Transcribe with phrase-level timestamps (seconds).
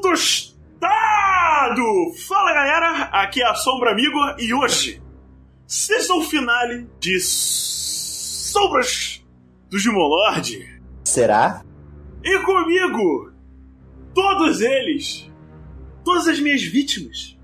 [0.00, 0.54] Tostado!
[2.26, 5.02] Fala galera, aqui é a Sombra Amigo e hoje,
[5.66, 9.22] season finale de Sombras
[9.68, 10.80] do Gimolord.
[11.04, 11.62] Será?
[12.24, 13.32] E comigo,
[14.14, 15.30] todos eles,
[16.04, 17.36] todas as minhas vítimas,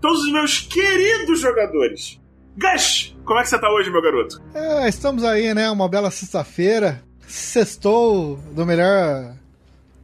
[0.00, 2.20] todos os meus queridos jogadores.
[2.56, 4.42] Gash, como é que você tá hoje, meu garoto?
[4.54, 5.70] É, estamos aí, né?
[5.70, 7.04] Uma bela sexta-feira.
[7.26, 9.36] Sextou do melhor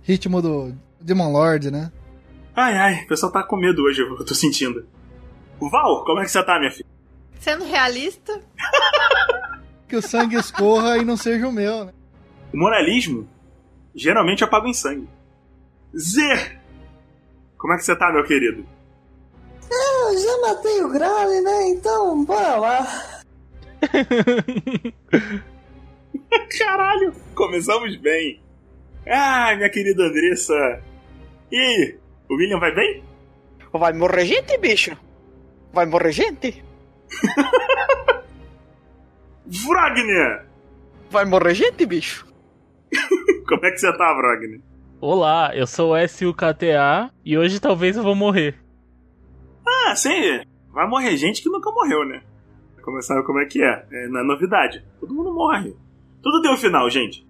[0.03, 0.75] ritmo do
[1.05, 1.93] Demon Lord, né?
[2.57, 4.87] Ai, ai, o pessoal tá com medo hoje, eu tô sentindo.
[5.61, 6.87] Val, como é que você tá, minha filha?
[7.39, 8.41] Sendo realista,
[9.87, 11.93] Que o sangue escorra e não seja o meu, né?
[12.53, 13.29] O moralismo
[13.95, 15.07] geralmente apaga em sangue.
[15.97, 16.59] Z,
[17.59, 18.67] como é que você tá, meu querido?
[19.71, 21.69] Eu já matei o Grale, né?
[21.69, 22.87] Então, bora lá.
[26.59, 28.41] Caralho, começamos bem.
[29.07, 30.83] Ah, minha querida Andressa.
[31.55, 33.05] E aí, o William vai bem?
[33.73, 34.91] Vai morrer gente, bicho?
[35.73, 36.65] Vai morrer gente?
[39.47, 40.47] Wagner!
[41.09, 42.27] Vai morrer gente, bicho?
[43.47, 44.61] Como é que você tá, Wagner?
[45.01, 48.59] Olá, eu sou o SUKTA e hoje talvez eu vou morrer.
[49.65, 50.41] Ah, sim,
[50.73, 52.21] vai morrer gente que nunca morreu, né?
[52.83, 53.87] Como sabe como é que é?
[53.93, 54.09] é?
[54.09, 54.85] Não é novidade.
[54.99, 55.73] Todo mundo morre.
[56.21, 57.25] Tudo tem um final, gente.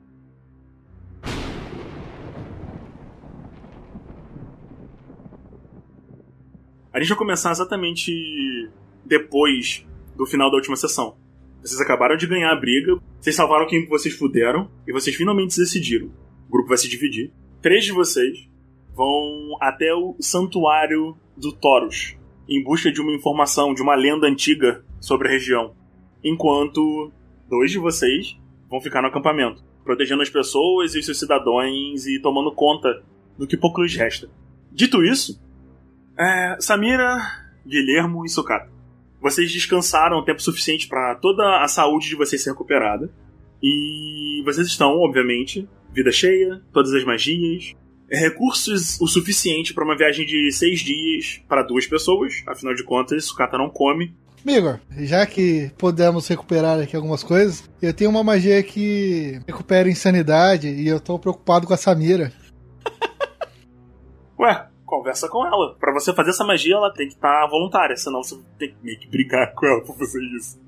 [6.95, 8.71] A gente vai começar exatamente
[9.05, 9.85] depois
[10.17, 11.17] do final da última sessão.
[11.61, 16.07] Vocês acabaram de ganhar a briga, vocês salvaram quem vocês puderam e vocês finalmente decidiram.
[16.49, 17.33] O grupo vai se dividir.
[17.61, 18.49] Três de vocês
[18.95, 22.17] vão até o santuário do Taurus
[22.49, 25.75] em busca de uma informação, de uma lenda antiga sobre a região.
[26.23, 27.11] Enquanto
[27.51, 28.39] dois de vocês
[28.71, 33.03] vão ficar no acampamento, protegendo as pessoas e os seus cidadãos e tomando conta
[33.37, 34.31] do que pouco lhes resta.
[34.71, 35.43] Dito isso,
[36.19, 37.19] é, Samira,
[37.67, 38.71] Guilhermo e Sucata.
[39.21, 43.11] Vocês descansaram o tempo suficiente para toda a saúde de vocês ser recuperada.
[43.63, 47.73] E vocês estão, obviamente, vida cheia, todas as magias,
[48.11, 52.43] recursos o suficiente para uma viagem de seis dias para duas pessoas.
[52.47, 54.15] Afinal de contas, Sucata não come.
[54.47, 60.69] Igor, já que podemos recuperar aqui algumas coisas, eu tenho uma magia que recupera insanidade
[60.69, 62.31] e eu tô preocupado com a Samira.
[64.39, 65.75] Ué, conversa com ela.
[65.75, 68.99] Para você fazer essa magia, ela tem que estar voluntária, senão você tem que meio
[68.99, 70.63] que brigar com ela pra fazer isso.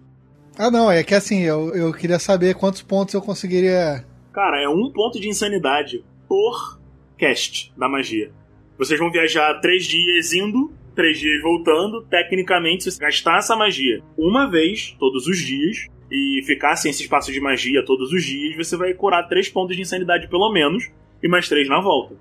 [0.58, 4.04] Ah, não, é que assim, eu, eu queria saber quantos pontos eu conseguiria.
[4.32, 6.78] Cara, é um ponto de insanidade por
[7.18, 8.30] cast da magia.
[8.78, 12.02] Vocês vão viajar três dias indo, três dias voltando.
[12.02, 17.02] Tecnicamente, se você gastar essa magia uma vez, todos os dias, e ficar sem esse
[17.02, 20.90] espaço de magia todos os dias, você vai curar três pontos de insanidade pelo menos,
[21.22, 22.14] e mais três na volta.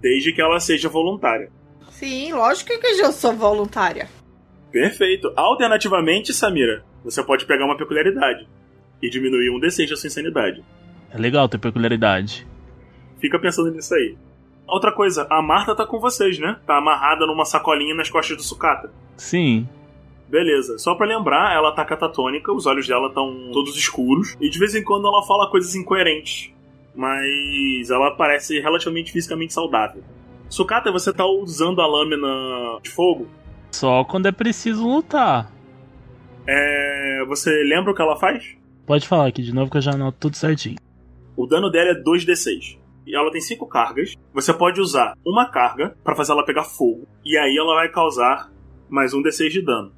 [0.00, 1.50] Desde que ela seja voluntária.
[1.90, 4.08] sim, lógico que eu sou voluntária.
[4.72, 5.32] Perfeito.
[5.36, 8.48] Alternativamente, Samira, você pode pegar uma peculiaridade
[9.02, 10.62] e diminuir um D6 da sua insanidade.
[11.12, 12.46] É legal ter peculiaridade.
[13.20, 14.16] Fica pensando nisso aí.
[14.66, 16.56] Outra coisa, a Marta tá com vocês, né?
[16.64, 18.92] Tá amarrada numa sacolinha nas costas do sucata.
[19.16, 19.68] Sim.
[20.28, 24.60] Beleza, só pra lembrar, ela tá catatônica, os olhos dela estão todos escuros, e de
[24.60, 26.52] vez em quando ela fala coisas incoerentes.
[26.94, 30.02] Mas ela parece relativamente fisicamente saudável.
[30.48, 33.28] Sucata, você tá usando a lâmina de fogo?
[33.70, 35.52] Só quando é preciso lutar.
[36.46, 37.24] É.
[37.26, 38.56] Você lembra o que ela faz?
[38.86, 40.76] Pode falar aqui de novo que eu já anoto tudo certinho.
[41.36, 42.78] O dano dela é 2d6.
[43.06, 44.14] E ela tem 5 cargas.
[44.34, 47.06] Você pode usar uma carga para fazer ela pegar fogo.
[47.24, 48.50] E aí ela vai causar
[48.88, 49.92] mais um d6 de dano.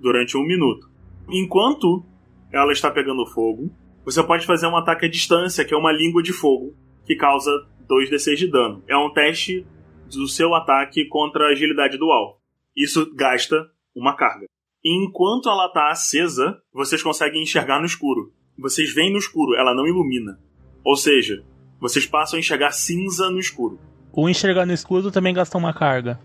[0.00, 0.90] Durante um minuto.
[1.28, 2.04] Enquanto
[2.52, 3.70] ela está pegando fogo,
[4.04, 6.74] você pode fazer um ataque à distância, que é uma língua de fogo,
[7.06, 7.50] que causa
[7.88, 8.82] 2d6 de dano.
[8.88, 9.66] É um teste
[10.12, 12.40] do seu ataque contra a agilidade dual.
[12.76, 14.46] Isso gasta uma carga.
[14.84, 18.32] Enquanto ela está acesa, vocês conseguem enxergar no escuro.
[18.58, 20.38] Vocês veem no escuro, ela não ilumina.
[20.84, 21.42] Ou seja,
[21.80, 23.78] vocês passam a enxergar cinza no escuro.
[24.12, 26.20] O enxergar no escuro também gasta uma carga.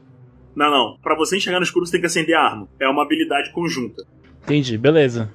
[0.56, 0.98] Não, não.
[1.02, 2.68] Para você enxergar no escuro, você tem que acender a arma.
[2.80, 4.04] É uma habilidade conjunta.
[4.44, 5.32] Entendi, beleza.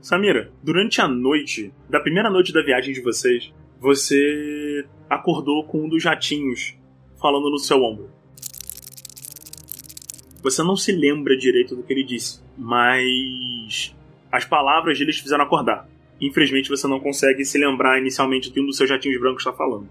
[0.00, 5.88] Samira, durante a noite, da primeira noite da viagem de vocês, você acordou com um
[5.88, 6.74] dos jatinhos
[7.20, 8.08] falando no seu ombro.
[10.42, 13.94] Você não se lembra direito do que ele disse, mas
[14.32, 15.86] as palavras dele te fizeram acordar.
[16.18, 19.52] Infelizmente você não consegue se lembrar inicialmente do que um dos seus jatinhos brancos está
[19.52, 19.86] falando.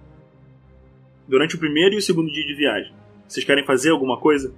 [1.27, 2.91] Durante o primeiro e o segundo dia de viagem,
[3.27, 4.51] vocês querem fazer alguma coisa?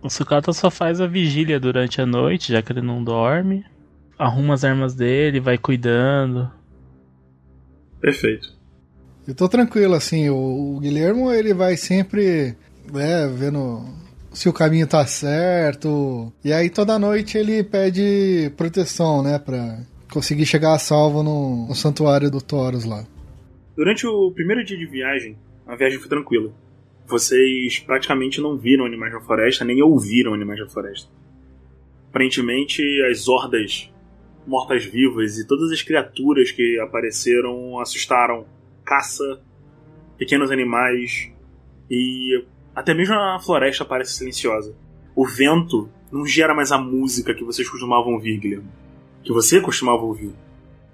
[0.00, 3.64] O Sukata só faz a vigília durante a noite, já que ele não dorme.
[4.18, 6.50] Arruma as armas dele, vai cuidando.
[8.00, 8.56] Perfeito.
[9.26, 12.56] Eu tô tranquilo, assim, o, o Guilhermo ele vai sempre,
[12.90, 13.84] né, vendo
[14.32, 16.32] se o caminho tá certo.
[16.44, 19.80] E aí toda noite ele pede proteção, né, pra
[20.10, 23.04] conseguir chegar a salvo no, no santuário do Taurus lá.
[23.76, 25.36] Durante o primeiro dia de viagem,
[25.66, 26.50] a viagem foi tranquila.
[27.06, 31.08] Vocês praticamente não viram animais na floresta, nem ouviram animais na floresta.
[32.08, 33.90] Aparentemente, as hordas
[34.48, 38.46] mortas-vivas e todas as criaturas que apareceram assustaram
[38.84, 39.40] caça,
[40.16, 41.30] pequenos animais
[41.90, 44.74] e até mesmo a floresta parece silenciosa.
[45.14, 48.68] O vento não gera mais a música que vocês costumavam ouvir, Guilherme.
[49.22, 50.32] Que você costumava ouvir.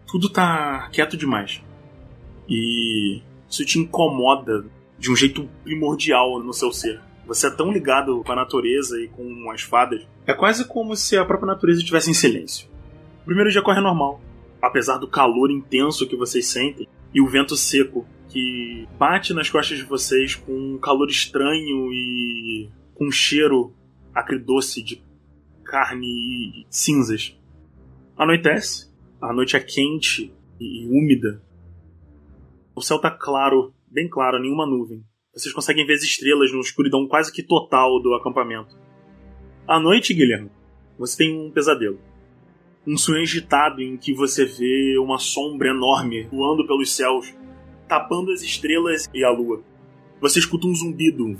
[0.06, 1.62] Tudo tá quieto demais.
[2.48, 4.64] E isso te incomoda
[4.98, 7.00] de um jeito primordial no seu ser.
[7.26, 10.06] Você é tão ligado com a natureza e com as fadas.
[10.26, 12.68] É quase como se a própria natureza estivesse em silêncio.
[13.24, 14.20] O primeiro dia corre normal.
[14.60, 19.78] Apesar do calor intenso que vocês sentem e o vento seco que bate nas costas
[19.78, 23.72] de vocês com um calor estranho e com um cheiro
[24.14, 25.02] acridoce de
[25.64, 27.34] carne e cinzas.
[28.14, 28.92] Anoitece,
[29.22, 30.30] a noite é quente
[30.60, 31.42] e úmida.
[32.76, 35.02] O céu tá claro, bem claro, nenhuma nuvem.
[35.34, 38.76] Vocês conseguem ver as estrelas no escuridão quase que total do acampamento.
[39.66, 40.50] À noite, Guilherme,
[40.98, 41.98] você tem um pesadelo
[42.86, 47.32] um sonho agitado em que você vê uma sombra enorme voando pelos céus,
[47.88, 49.62] tapando as estrelas e a lua.
[50.20, 51.36] Você escuta um zumbido.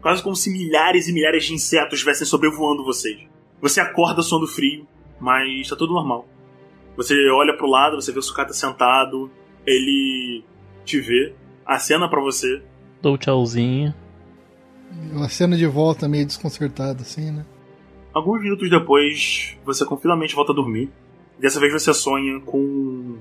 [0.00, 3.20] Quase como se milhares e milhares de insetos estivessem sobrevoando vocês.
[3.60, 4.86] Você acorda suando frio,
[5.20, 6.26] mas está tudo normal.
[6.96, 9.30] Você olha pro lado, você vê o Sukata sentado,
[9.66, 10.42] ele
[10.84, 11.34] te vê,
[11.64, 12.62] acena para você.
[13.00, 13.94] Dou tchauzinho.
[15.12, 17.46] Uma cena de volta meio desconcertada, assim, né?
[18.12, 20.90] Alguns minutos depois, você finalmente volta a dormir.
[21.38, 23.18] Dessa vez você sonha com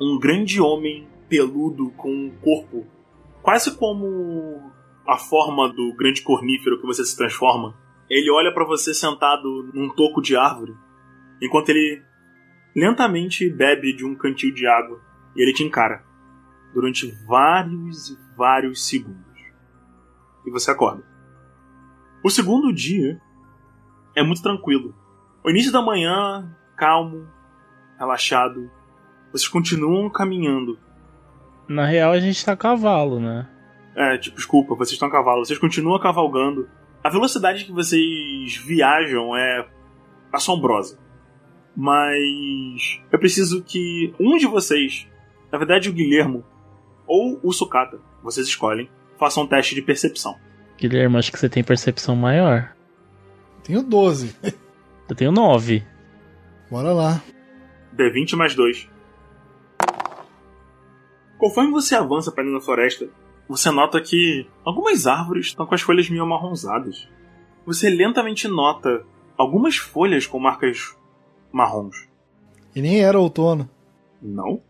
[0.00, 2.86] um grande homem peludo com um corpo
[3.42, 4.72] quase como
[5.06, 7.76] a forma do grande cornífero que você se transforma.
[8.10, 10.74] Ele olha para você sentado num toco de árvore,
[11.40, 12.02] enquanto ele
[12.74, 15.00] lentamente bebe de um cantil de água
[15.36, 16.04] e ele te encara
[16.74, 19.40] durante vários e vários segundos.
[20.44, 21.04] E você acorda.
[22.24, 23.20] O segundo dia
[24.16, 24.94] é muito tranquilo.
[25.44, 27.28] O início da manhã, calmo,
[27.98, 28.70] relaxado.
[29.30, 30.78] Vocês continuam caminhando.
[31.68, 33.46] Na real, a gente tá a cavalo, né?
[33.94, 35.44] É, tipo, desculpa, vocês estão a cavalo.
[35.44, 36.68] Vocês continuam cavalgando.
[37.04, 39.68] A velocidade que vocês viajam é
[40.32, 40.98] assombrosa.
[41.76, 45.06] Mas eu preciso que um de vocês,
[45.52, 46.42] na verdade o Guilhermo
[47.06, 48.88] ou o Sucata, vocês escolhem,
[49.18, 50.34] façam um teste de percepção.
[50.78, 52.75] Guilherme, acho que você tem percepção maior.
[53.66, 54.32] Tenho 12.
[55.08, 55.84] Eu tenho 9.
[56.70, 57.20] Bora lá.
[57.96, 58.88] D20 mais 2.
[61.36, 63.08] Conforme você avança para dentro da floresta,
[63.48, 67.08] você nota que algumas árvores estão com as folhas meio amarronzadas.
[67.66, 69.04] Você lentamente nota
[69.36, 70.96] algumas folhas com marcas
[71.50, 72.08] marrons.
[72.72, 73.68] E nem era outono.
[74.22, 74.62] Não.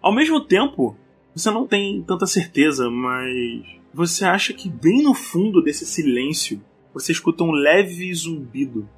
[0.00, 0.96] Ao mesmo tempo,
[1.34, 7.12] você não tem tanta certeza, mas você acha que bem no fundo desse silêncio você
[7.12, 8.88] escuta um leve zumbido,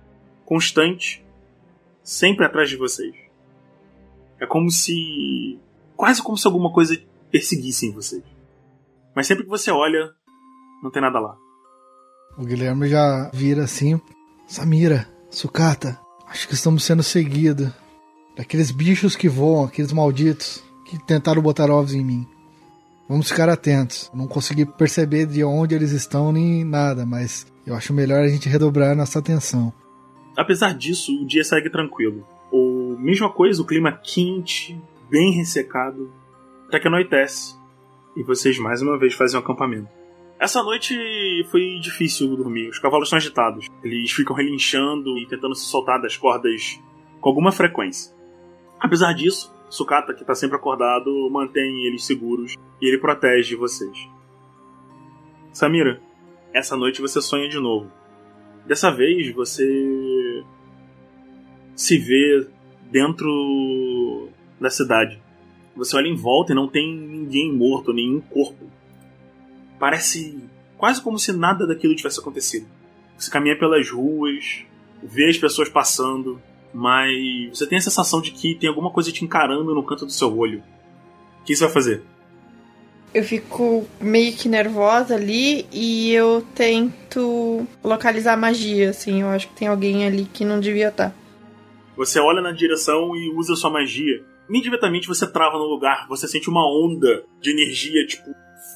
[0.44, 1.24] constante,
[2.02, 3.14] sempre atrás de vocês.
[4.38, 5.58] É como se.
[5.96, 8.22] quase como se alguma coisa perseguisse vocês.
[9.14, 10.12] Mas sempre que você olha,
[10.82, 11.36] não tem nada lá.
[12.38, 14.00] O Guilherme já vira assim:
[14.46, 17.70] Samira, sucata, acho que estamos sendo seguidos.
[18.36, 22.26] Daqueles bichos que voam, aqueles malditos que tentaram botar ovos em mim.
[23.10, 24.08] Vamos ficar atentos.
[24.14, 28.48] Não consegui perceber de onde eles estão nem nada, mas eu acho melhor a gente
[28.48, 29.72] redobrar nossa atenção.
[30.36, 32.24] Apesar disso, o dia segue tranquilo.
[32.52, 36.08] O mesma coisa, o clima quente, bem ressecado,
[36.68, 37.58] até que anoitece
[38.16, 39.88] e vocês mais uma vez fazem um acampamento.
[40.38, 40.94] Essa noite
[41.50, 42.68] foi difícil dormir.
[42.68, 43.66] Os cavalos estão agitados.
[43.82, 46.80] Eles ficam relinchando e tentando se soltar das cordas
[47.20, 48.14] com alguma frequência.
[48.78, 53.96] Apesar disso, Sukata, que está sempre acordado, mantém eles seguros e ele protege vocês.
[55.52, 56.02] Samira,
[56.52, 57.90] essa noite você sonha de novo.
[58.66, 60.44] Dessa vez você
[61.74, 62.46] se vê
[62.90, 64.28] dentro
[64.60, 65.22] da cidade.
[65.76, 68.70] Você olha em volta e não tem ninguém morto, nenhum corpo.
[69.78, 70.38] Parece
[70.76, 72.66] quase como se nada daquilo tivesse acontecido.
[73.16, 74.64] Você caminha pelas ruas,
[75.02, 79.24] vê as pessoas passando, mas você tem a sensação de que tem alguma coisa te
[79.24, 80.62] encarando no canto do seu olho.
[81.40, 82.02] O que você vai fazer?
[83.12, 89.22] Eu fico meio que nervosa ali e eu tento localizar magia, assim.
[89.22, 91.12] Eu acho que tem alguém ali que não devia estar.
[91.96, 94.24] Você olha na direção e usa sua magia.
[94.48, 98.30] Imediatamente você trava no lugar, você sente uma onda de energia, tipo,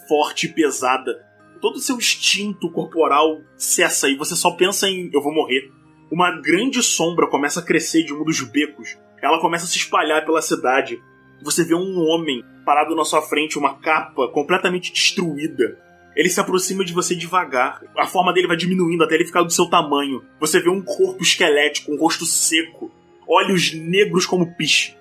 [0.08, 1.24] forte e pesada.
[1.60, 5.70] Todo o seu instinto corporal cessa e você só pensa em eu vou morrer.
[6.14, 8.96] Uma grande sombra começa a crescer de um dos becos.
[9.20, 11.02] Ela começa a se espalhar pela cidade.
[11.42, 15.76] Você vê um homem parado na sua frente, uma capa completamente destruída.
[16.14, 17.82] Ele se aproxima de você devagar.
[17.98, 20.22] A forma dele vai diminuindo até ele ficar do seu tamanho.
[20.38, 22.92] Você vê um corpo esquelético, um rosto seco,
[23.26, 24.96] olhos negros como piche.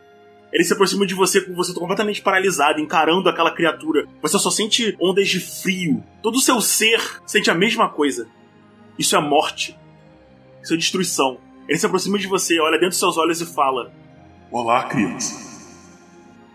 [0.52, 4.08] Ele se aproxima de você com você completamente paralisado, encarando aquela criatura.
[4.20, 6.04] Você só sente ondas de frio.
[6.24, 8.28] Todo o seu ser sente a mesma coisa.
[8.98, 9.78] Isso é morte.
[10.72, 11.38] É destruição.
[11.68, 13.92] Ele se aproxima de você, olha dentro dos seus olhos e fala:
[14.52, 15.34] Olá, criança.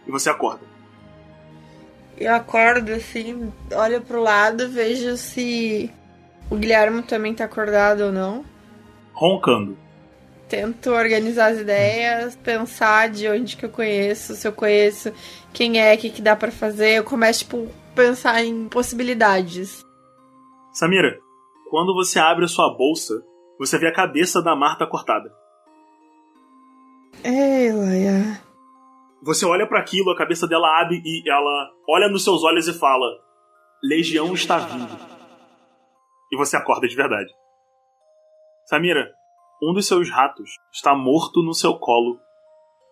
[0.06, 0.66] E você acorda.
[2.16, 5.90] Eu acordo assim, olho pro lado, vejo se
[6.50, 8.44] o Guilherme também tá acordado ou não.
[9.12, 9.76] Roncando.
[10.48, 15.12] Tento organizar as ideias, pensar de onde que eu conheço, se eu conheço
[15.52, 16.98] quem é, o que, que dá para fazer.
[16.98, 19.84] Eu começo, tipo, pensar em possibilidades.
[20.72, 21.18] Samira,
[21.70, 23.14] quando você abre a sua bolsa,
[23.58, 25.30] você vê a cabeça da Marta cortada.
[27.24, 28.42] Ei, Laia.
[29.22, 32.72] Você olha para aquilo, a cabeça dela abre e ela olha nos seus olhos e
[32.72, 33.06] fala:
[33.82, 34.96] Legião está vindo.
[36.32, 37.32] E você acorda de verdade.
[38.66, 39.10] Samira,
[39.62, 42.20] um dos seus ratos está morto no seu colo,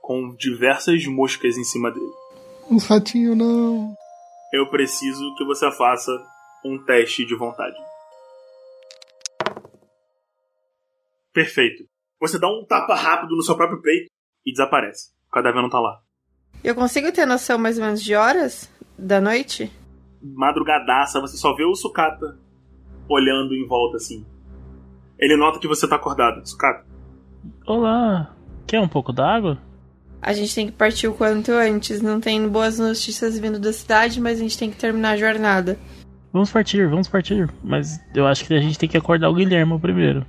[0.02, 2.12] com diversas moscas em cima dele.
[2.68, 3.94] Uns ratinhos não.
[4.52, 6.10] Eu preciso que você faça
[6.64, 7.76] um teste de vontade.
[11.36, 11.84] Perfeito.
[12.18, 14.06] Você dá um tapa rápido no seu próprio peito
[14.46, 15.10] e desaparece.
[15.28, 16.00] O cadáver não tá lá.
[16.64, 19.70] Eu consigo ter noção mais ou menos de horas da noite?
[20.22, 22.38] Madrugadaça, você só vê o sucata
[23.06, 24.24] olhando em volta assim.
[25.18, 26.86] Ele nota que você tá acordado, sucata.
[27.66, 28.34] Olá,
[28.66, 29.58] quer um pouco d'água?
[30.22, 32.00] A gente tem que partir o quanto antes.
[32.00, 35.78] Não tem boas notícias vindo da cidade, mas a gente tem que terminar a jornada.
[36.32, 37.52] Vamos partir, vamos partir.
[37.62, 40.24] Mas eu acho que a gente tem que acordar o Guilherme primeiro.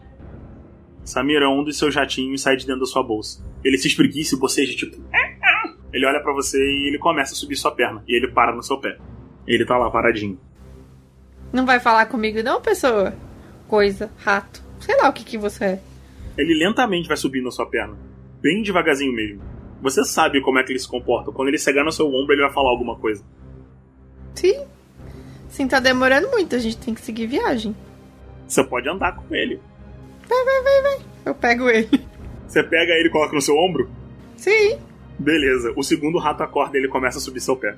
[1.08, 3.42] Samira, um dos seus jatinhos sai de dentro da sua bolsa.
[3.64, 5.02] Ele se espreguiça e boceja, tipo.
[5.94, 8.04] Ele olha para você e ele começa a subir sua perna.
[8.06, 8.98] E ele para no seu pé.
[9.48, 10.38] Ele tá lá paradinho.
[11.54, 13.16] Não vai falar comigo, não, pessoa?
[13.70, 14.62] Coisa, rato.
[14.82, 15.82] Sei lá o que, que você é.
[16.38, 17.98] Ele lentamente vai subir na sua perna.
[18.42, 19.42] Bem devagarzinho mesmo.
[19.82, 21.32] Você sabe como é que ele se comporta.
[21.32, 23.24] Quando ele chegar no seu ombro, ele vai falar alguma coisa.
[24.36, 24.60] Sim.
[25.48, 26.54] Sim, tá demorando muito.
[26.54, 27.74] A gente tem que seguir viagem.
[28.46, 29.58] Você pode andar com ele.
[30.28, 31.06] Vai, vai, vai, vai.
[31.26, 32.06] Eu pego ele.
[32.48, 33.90] Você pega ele e coloca no seu ombro?
[34.36, 34.80] Sim.
[35.20, 35.74] Beleza.
[35.76, 37.76] O segundo rato acorda e ele começa a subir seu pé.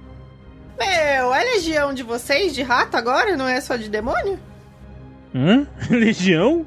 [0.77, 3.35] Meu, é legião de vocês de rato agora?
[3.35, 4.39] Não é só de demônio?
[5.33, 5.67] Hã?
[5.89, 6.65] Legião?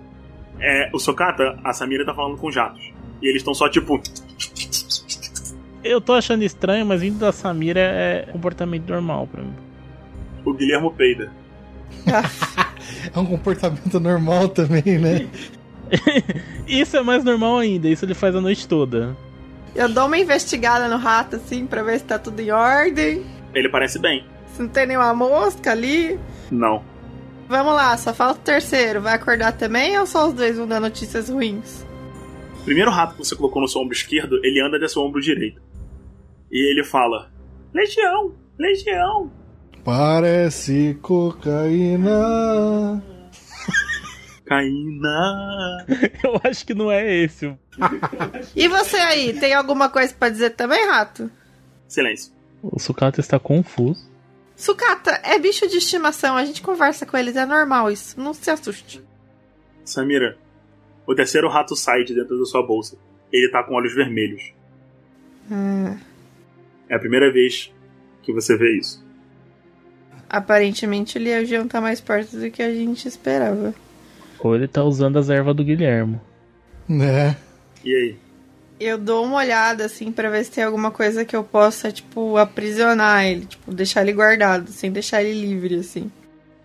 [0.60, 2.92] É, o Sokata, a Samira tá falando com jatos.
[3.20, 4.00] E eles estão só tipo.
[5.82, 9.54] Eu tô achando estranho, mas vindo da Samira é comportamento normal pra mim.
[10.44, 11.32] O Guilhermo peida.
[13.14, 15.26] É um comportamento normal também, né?
[16.66, 19.16] Isso é mais normal ainda, isso ele faz a noite toda.
[19.74, 23.24] Eu dou uma investigada no rato, assim, pra ver se tá tudo em ordem.
[23.54, 24.24] Ele parece bem.
[24.54, 26.18] Se não tem nenhuma mosca ali.
[26.50, 26.82] Não.
[27.48, 29.00] Vamos lá, só falta o terceiro.
[29.00, 31.84] Vai acordar também ou só os dois vão dar notícias ruins?
[32.60, 35.60] O primeiro rato que você colocou no seu ombro esquerdo, ele anda desse ombro direito.
[36.50, 37.30] E ele fala:
[37.74, 38.32] Legião!
[38.58, 39.30] Legião!
[39.84, 43.02] Parece cocaína.
[44.52, 45.86] Caína!
[46.22, 47.56] Eu acho que não é esse.
[48.54, 51.30] E você aí, tem alguma coisa pra dizer também, rato?
[51.88, 52.32] Silêncio.
[52.62, 54.10] O sucata está confuso.
[54.54, 58.50] Sucata, é bicho de estimação, a gente conversa com eles, é normal isso, não se
[58.50, 59.02] assuste.
[59.84, 60.36] Samira,
[61.06, 62.96] o terceiro rato sai de dentro da sua bolsa.
[63.32, 64.52] Ele tá com olhos vermelhos.
[65.50, 65.96] Hum,
[66.88, 67.72] É a primeira vez
[68.22, 69.02] que você vê isso.
[70.28, 73.74] aparentemente o Legião tá mais perto do que a gente esperava.
[74.42, 76.20] Ou ele tá usando as ervas do Guilhermo.
[76.88, 77.36] Né?
[77.84, 78.16] E aí?
[78.80, 82.36] Eu dou uma olhada, assim, pra ver se tem alguma coisa que eu possa, tipo,
[82.36, 86.10] aprisionar ele, tipo, deixar ele guardado, sem deixar ele livre, assim.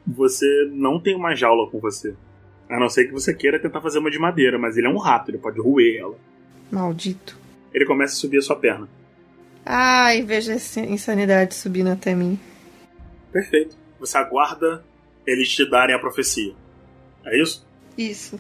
[0.06, 2.16] Você não tem uma jaula com você.
[2.70, 4.98] A não ser que você queira tentar fazer uma de madeira, mas ele é um
[4.98, 6.16] rato, ele pode roer ela.
[6.72, 7.38] Maldito.
[7.72, 8.90] Ele começa a subir a sua perna.
[9.64, 12.40] Ai, veja essa insanidade subindo até mim.
[13.32, 13.78] Perfeito.
[14.00, 14.84] Você aguarda
[15.26, 16.54] eles te darem a profecia.
[17.26, 17.67] É isso?
[17.98, 18.40] Isso.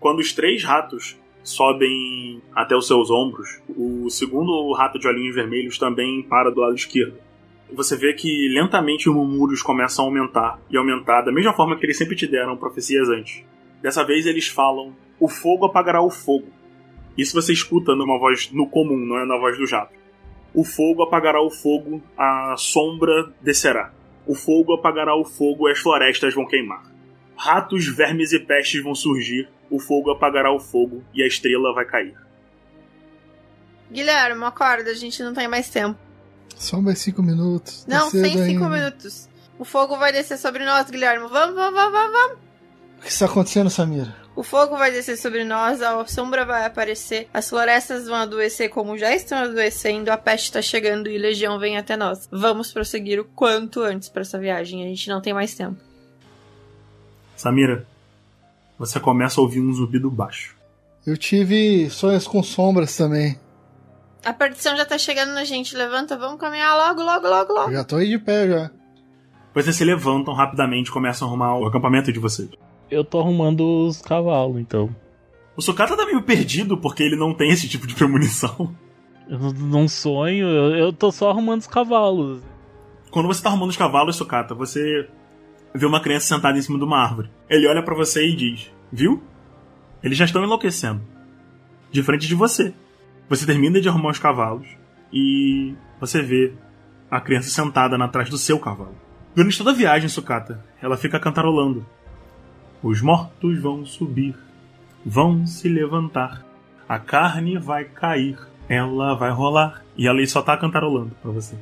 [0.00, 5.78] Quando os três ratos sobem até os seus ombros, o segundo rato de olhinhos vermelhos
[5.78, 7.18] também para do lado esquerdo.
[7.72, 11.84] Você vê que lentamente os murmúrios começam a aumentar e aumentar da mesma forma que
[11.84, 13.42] eles sempre te deram profecias antes.
[13.82, 16.46] Dessa vez eles falam: O fogo apagará o fogo.
[17.16, 19.92] Isso você escuta numa voz no comum, não é na voz do jato.
[20.52, 23.92] O fogo apagará o fogo, a sombra descerá.
[24.26, 26.93] O fogo apagará o fogo e as florestas vão queimar.
[27.36, 31.84] Ratos, vermes e pestes vão surgir, o fogo apagará o fogo e a estrela vai
[31.84, 32.14] cair.
[33.90, 35.98] Guilherme, acorda, a gente não tem mais tempo.
[36.56, 37.84] Só mais cinco minutos.
[37.84, 38.68] tá Não, sem cinco ainda.
[38.68, 39.28] minutos.
[39.58, 41.28] O fogo vai descer sobre nós, Guilherme.
[41.28, 42.38] Vamos, vamos, vamos, vamos, vamos.
[42.98, 44.14] O que está acontecendo, Samira?
[44.34, 48.98] O fogo vai descer sobre nós, a sombra vai aparecer, as florestas vão adoecer como
[48.98, 52.28] já estão adoecendo, a peste está chegando e legião vem até nós.
[52.32, 55.76] Vamos prosseguir o quanto antes para essa viagem, a gente não tem mais tempo.
[57.36, 57.86] Samira,
[58.78, 60.54] você começa a ouvir um zumbido baixo.
[61.06, 63.38] Eu tive sonhos com sombras também.
[64.24, 67.70] A perdição já tá chegando na gente, levanta, vamos caminhar logo, logo, logo, logo.
[67.70, 68.70] Eu já tô aí de pé já.
[69.54, 72.48] Vocês se levantam rapidamente e começam a arrumar o acampamento de vocês.
[72.90, 74.94] Eu tô arrumando os cavalos, então.
[75.56, 78.74] O Sukata tá meio perdido porque ele não tem esse tipo de premonição.
[79.28, 82.42] Eu não- sonho, eu, eu tô só arrumando os cavalos.
[83.10, 85.08] Quando você tá arrumando os cavalos, Sukata, você
[85.74, 87.30] vê uma criança sentada em cima de uma árvore.
[87.50, 89.22] Ele olha pra você e diz: Viu?
[90.02, 91.02] Eles já estão enlouquecendo.
[91.90, 92.72] De frente de você.
[93.28, 94.66] Você termina de arrumar os cavalos
[95.12, 96.52] e você vê
[97.10, 98.94] a criança sentada na trás do seu cavalo.
[99.34, 101.84] Durante toda a viagem, Sukata, ela fica cantarolando.
[102.82, 104.36] Os mortos vão subir,
[105.04, 106.44] vão se levantar,
[106.88, 108.38] a carne vai cair,
[108.68, 109.82] ela vai rolar.
[109.96, 111.56] E ela só tá cantarolando pra você.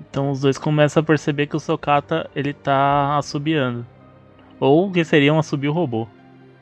[0.00, 3.86] Então os dois começam a perceber que o Sokata ele tá assobiando.
[4.58, 6.08] Ou que seria um assobio robô.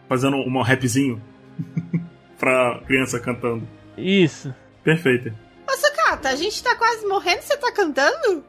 [0.09, 1.23] Fazendo um rapzinho
[2.39, 3.67] pra criança cantando.
[3.97, 4.55] Isso.
[4.83, 5.33] Perfeito.
[5.69, 8.45] Ô, Sukata, a gente tá quase morrendo, você tá cantando?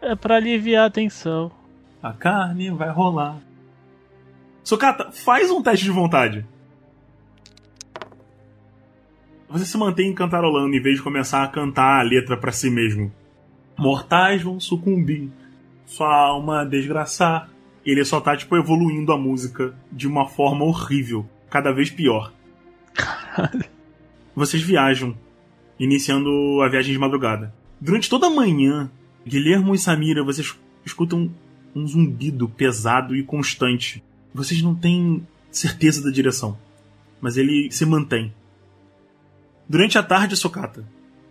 [0.00, 1.50] É pra aliviar a tensão.
[2.02, 3.38] A carne vai rolar.
[4.62, 6.46] Sukata, faz um teste de vontade.
[9.48, 13.10] Você se mantém cantarolando em vez de começar a cantar a letra pra si mesmo.
[13.78, 15.30] Mortais vão sucumbir,
[15.86, 17.48] sua alma desgraçar.
[17.86, 22.32] Ele só tá, tipo, evoluindo a música de uma forma horrível, cada vez pior.
[24.34, 25.16] Vocês viajam,
[25.78, 26.28] iniciando
[26.62, 27.54] a viagem de madrugada.
[27.80, 28.90] Durante toda a manhã,
[29.24, 31.30] Guilhermo e Samira, vocês escutam
[31.74, 34.02] um zumbido pesado e constante.
[34.34, 36.58] Vocês não têm certeza da direção,
[37.20, 38.34] mas ele se mantém.
[39.68, 40.84] Durante a tarde, Sokata,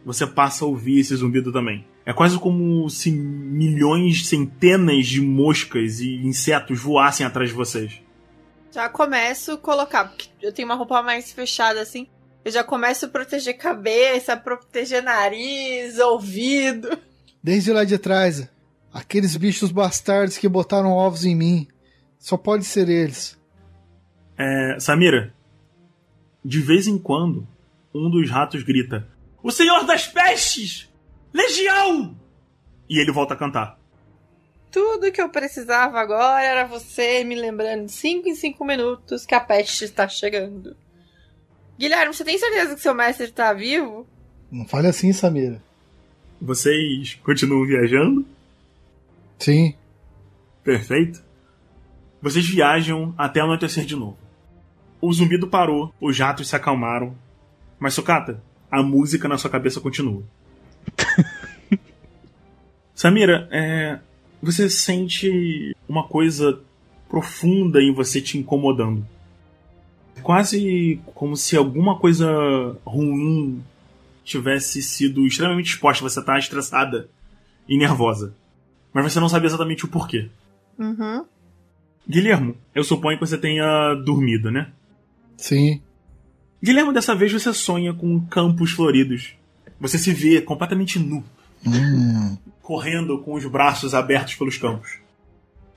[0.05, 1.85] você passa a ouvir esse zumbido também.
[2.07, 8.01] É quase como se milhões, centenas de moscas e insetos voassem atrás de vocês.
[8.71, 12.07] Já começo a colocar, porque eu tenho uma roupa mais fechada assim.
[12.45, 16.97] Eu já começo a proteger cabeça, a proteger nariz, ouvido.
[17.43, 18.49] Desde lá de trás,
[18.93, 21.67] aqueles bichos bastardos que botaram ovos em mim.
[22.17, 23.37] Só pode ser eles.
[24.37, 25.33] É, Samira,
[26.43, 27.45] de vez em quando,
[27.93, 29.05] um dos ratos grita:
[29.43, 30.86] O Senhor das Pestes!
[31.37, 32.17] Legião!
[32.89, 33.77] E ele volta a cantar.
[34.71, 39.35] Tudo que eu precisava agora era você me lembrando de 5 em 5 minutos que
[39.35, 40.75] a peste está chegando.
[41.77, 44.07] Guilherme, você tem certeza que seu mestre tá vivo?
[44.51, 45.61] Não fale assim, Samira.
[46.41, 48.25] Vocês continuam viajando?
[49.37, 49.75] Sim.
[50.63, 51.23] Perfeito.
[52.19, 54.17] Vocês viajam até anoitecer de novo.
[54.99, 57.15] O zumbido parou, os jatos se acalmaram.
[57.77, 60.23] Mas, Sokata, a música na sua cabeça continua.
[62.97, 63.99] Samira, é,
[64.41, 66.59] você sente uma coisa
[67.07, 69.05] profunda em você te incomodando.
[70.23, 72.27] Quase como se alguma coisa
[72.83, 73.63] ruim
[74.23, 76.03] tivesse sido extremamente exposta.
[76.03, 77.07] Você tá estressada
[77.69, 78.33] e nervosa.
[78.91, 80.29] Mas você não sabe exatamente o porquê.
[80.79, 81.23] Uhum.
[82.09, 84.71] Guilhermo, eu suponho que você tenha dormido, né?
[85.37, 85.83] Sim.
[86.63, 89.35] Guilhermo, dessa vez você sonha com campos floridos.
[89.79, 91.23] Você se vê completamente nu,
[92.61, 94.99] Correndo com os braços abertos pelos campos.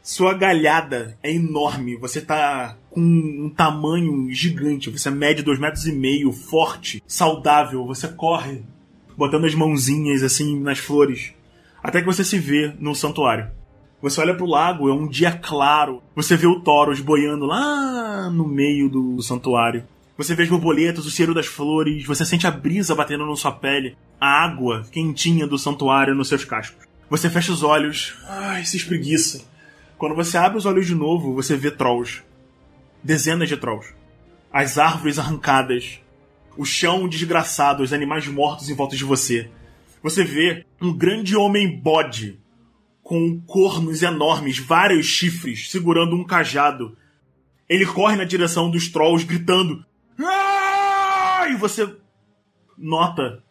[0.03, 5.93] Sua galhada é enorme, você tá com um tamanho gigante, você mede dois metros e
[5.93, 8.63] meio, forte, saudável, você corre,
[9.17, 11.35] botando as mãozinhas assim nas flores,
[11.83, 13.51] até que você se vê no santuário.
[14.03, 16.03] Você olha pro lago, é um dia claro.
[16.17, 19.85] Você vê o Thoros boiando lá no meio do santuário.
[20.21, 23.53] Você vê as borboletas, o cheiro das flores, você sente a brisa batendo na sua
[23.53, 26.87] pele, a água quentinha do santuário nos seus cascos.
[27.09, 29.43] Você fecha os olhos, ai, se espreguiça.
[29.97, 32.23] Quando você abre os olhos de novo, você vê trolls.
[33.03, 33.95] Dezenas de trolls.
[34.53, 36.01] As árvores arrancadas.
[36.55, 39.49] O chão desgraçado, os animais mortos em volta de você.
[40.03, 42.39] Você vê um grande homem bode
[43.03, 46.95] com cornos enormes, vários chifres, segurando um cajado.
[47.67, 49.89] Ele corre na direção dos trolls, gritando.
[50.25, 51.89] "Ah!" E você
[52.77, 53.43] nota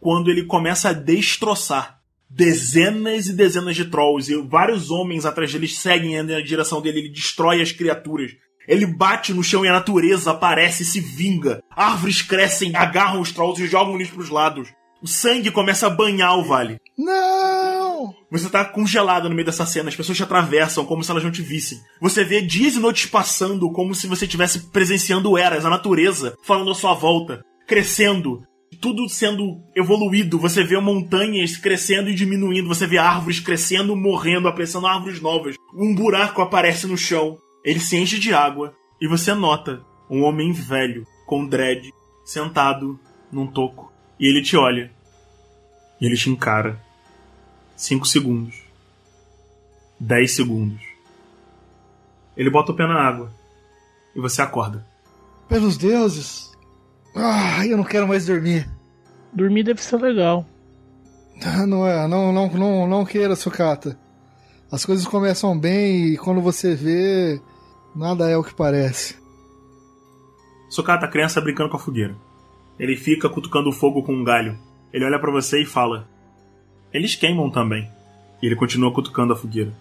[0.00, 5.68] quando ele começa a destroçar dezenas e dezenas de trolls e vários homens atrás dele
[5.68, 7.00] seguem na direção dele.
[7.00, 8.32] Ele destrói as criaturas.
[8.66, 11.62] Ele bate no chão e a natureza aparece e se vinga.
[11.70, 14.68] Árvores crescem, agarram os trolls e jogam eles pros lados.
[15.02, 16.80] O sangue começa a banhar o vale.
[17.04, 18.14] Não!
[18.30, 21.30] Você tá congelado no meio dessa cena, as pessoas te atravessam como se elas não
[21.30, 21.78] te vissem.
[22.00, 26.70] Você vê dias e noites passando como se você estivesse presenciando eras, a natureza falando
[26.70, 28.42] à sua volta, crescendo,
[28.80, 30.38] tudo sendo evoluído.
[30.38, 35.56] Você vê montanhas crescendo e diminuindo, você vê árvores crescendo, morrendo, aparecendo árvores novas.
[35.74, 40.52] Um buraco aparece no chão, ele se enche de água e você nota um homem
[40.52, 41.90] velho com dread
[42.24, 42.98] sentado
[43.30, 43.92] num toco.
[44.18, 44.90] E ele te olha.
[46.00, 46.80] E ele te encara.
[47.82, 48.62] Cinco segundos.
[49.98, 50.80] Dez segundos.
[52.36, 53.32] Ele bota o pé na água.
[54.14, 54.86] E você acorda.
[55.48, 56.52] Pelos deuses.
[57.12, 58.70] Ah, eu não quero mais dormir.
[59.32, 60.46] Dormir deve ser legal.
[61.44, 63.98] Ah, Não é, não, não, não, não queira, sucata.
[64.70, 67.42] As coisas começam bem e quando você vê,
[67.96, 69.16] nada é o que parece.
[70.70, 72.14] Socata, a criança brincando com a fogueira.
[72.78, 74.56] Ele fica cutucando o fogo com um galho.
[74.92, 76.08] Ele olha pra você e fala:
[76.92, 77.88] Eles queimam também.
[78.42, 79.72] E ele continua cutucando a fogueira.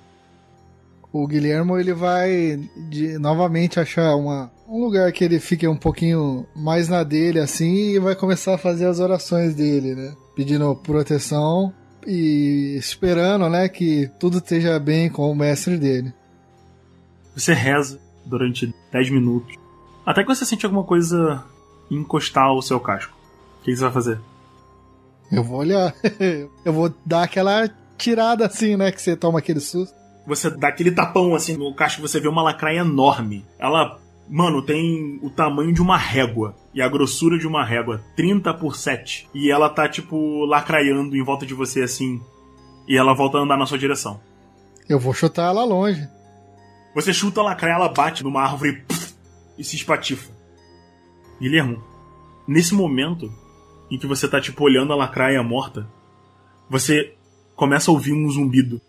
[1.12, 2.58] O Guilhermo ele vai
[2.90, 7.96] de- novamente achar uma, um lugar que ele fique um pouquinho mais na dele assim
[7.96, 10.16] e vai começar a fazer as orações dele, né?
[10.36, 11.74] Pedindo proteção
[12.08, 16.14] e esperando, né, que tudo esteja bem com o mestre dele.
[17.36, 19.56] Você reza durante 10 minutos.
[20.06, 21.44] Até que você sente alguma coisa
[21.90, 23.14] encostar o seu casco.
[23.60, 24.20] O que você vai fazer?
[25.32, 25.94] Eu vou olhar.
[26.66, 29.96] Eu vou dar aquela tirada assim, né, que você toma aquele susto.
[30.28, 33.46] Você dá aquele tapão assim no casco você vê uma lacraia enorme.
[33.58, 38.54] Ela, mano, tem o tamanho de uma régua e a grossura de uma régua, 30
[38.56, 39.30] por 7.
[39.34, 42.22] E ela tá tipo lacraiando em volta de você assim.
[42.88, 44.20] E ela volta a andar na sua direção.
[44.88, 46.08] Eu vou chutar ela longe.
[46.94, 49.16] Você chuta a lacraia, ela bate numa árvore puf,
[49.58, 50.32] e se espatifa.
[51.40, 51.82] Guilhermo,
[52.48, 53.32] nesse momento
[53.92, 55.88] em que você tá tipo olhando a lacraia morta,
[56.70, 57.14] você
[57.56, 58.82] começa a ouvir um zumbido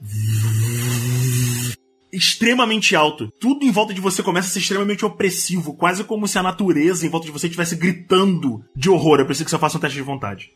[2.12, 3.32] extremamente alto.
[3.40, 7.04] Tudo em volta de você começa a ser extremamente opressivo, quase como se a natureza
[7.04, 9.18] em volta de você estivesse gritando de horror.
[9.18, 10.52] Eu preciso que você faça um teste de vontade.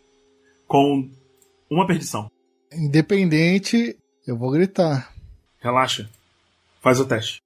[0.69, 1.11] Com
[1.69, 2.31] uma perdição.
[2.73, 5.13] Independente, eu vou gritar.
[5.59, 6.09] Relaxa.
[6.81, 7.41] Faz o teste.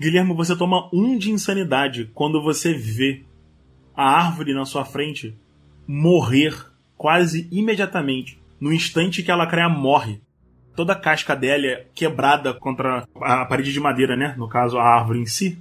[0.00, 3.24] Guilherme, você toma um de insanidade quando você vê
[3.96, 5.36] a árvore na sua frente
[5.86, 6.54] morrer
[6.96, 8.40] quase imediatamente.
[8.60, 10.20] No instante que a lacraia morre.
[10.74, 14.34] Toda a casca dela é quebrada contra a parede de madeira, né?
[14.36, 15.58] No caso, a árvore em si.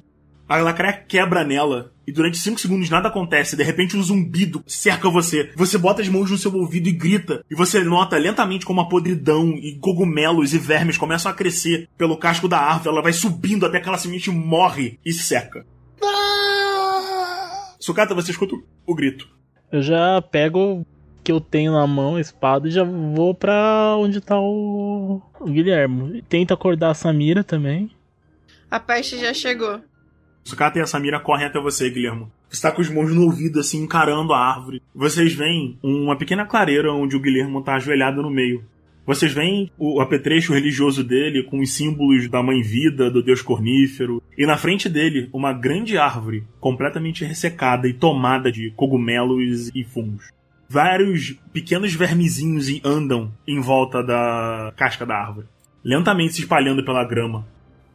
[0.48, 3.56] A lacraia quebra nela e durante 5 segundos nada acontece.
[3.56, 5.52] De repente, um zumbido cerca você.
[5.56, 7.44] Você bota as mãos no seu ouvido e grita.
[7.50, 12.18] E você nota lentamente como a podridão e cogumelos e vermes começam a crescer pelo
[12.18, 12.90] casco da árvore.
[12.90, 15.66] Ela vai subindo até que ela simplesmente morre e seca.
[17.84, 18.56] Sucata, você escuta
[18.88, 19.28] o grito.
[19.70, 20.86] Eu já pego o
[21.22, 25.46] que eu tenho na mão, a espada, e já vou pra onde tá o, o
[25.46, 26.22] Guilherme.
[26.30, 27.92] Tento acordar a Samira também.
[28.72, 29.82] A peste já chegou.
[30.46, 32.32] Sucata e a Samira correm até você, Guilhermo.
[32.50, 34.82] Você tá com as mãos no ouvido, assim, encarando a árvore.
[34.96, 38.64] Vocês veem uma pequena clareira onde o Guilhermo tá ajoelhado no meio.
[39.06, 44.24] Vocês veem o apetrecho religioso dele com os símbolos da mãe vida, do deus cornífero.
[44.38, 50.32] E na frente dele, uma grande árvore, completamente ressecada e tomada de cogumelos e fungos.
[50.70, 55.48] Vários pequenos vermezinhos andam em volta da casca da árvore,
[55.84, 57.46] lentamente se espalhando pela grama.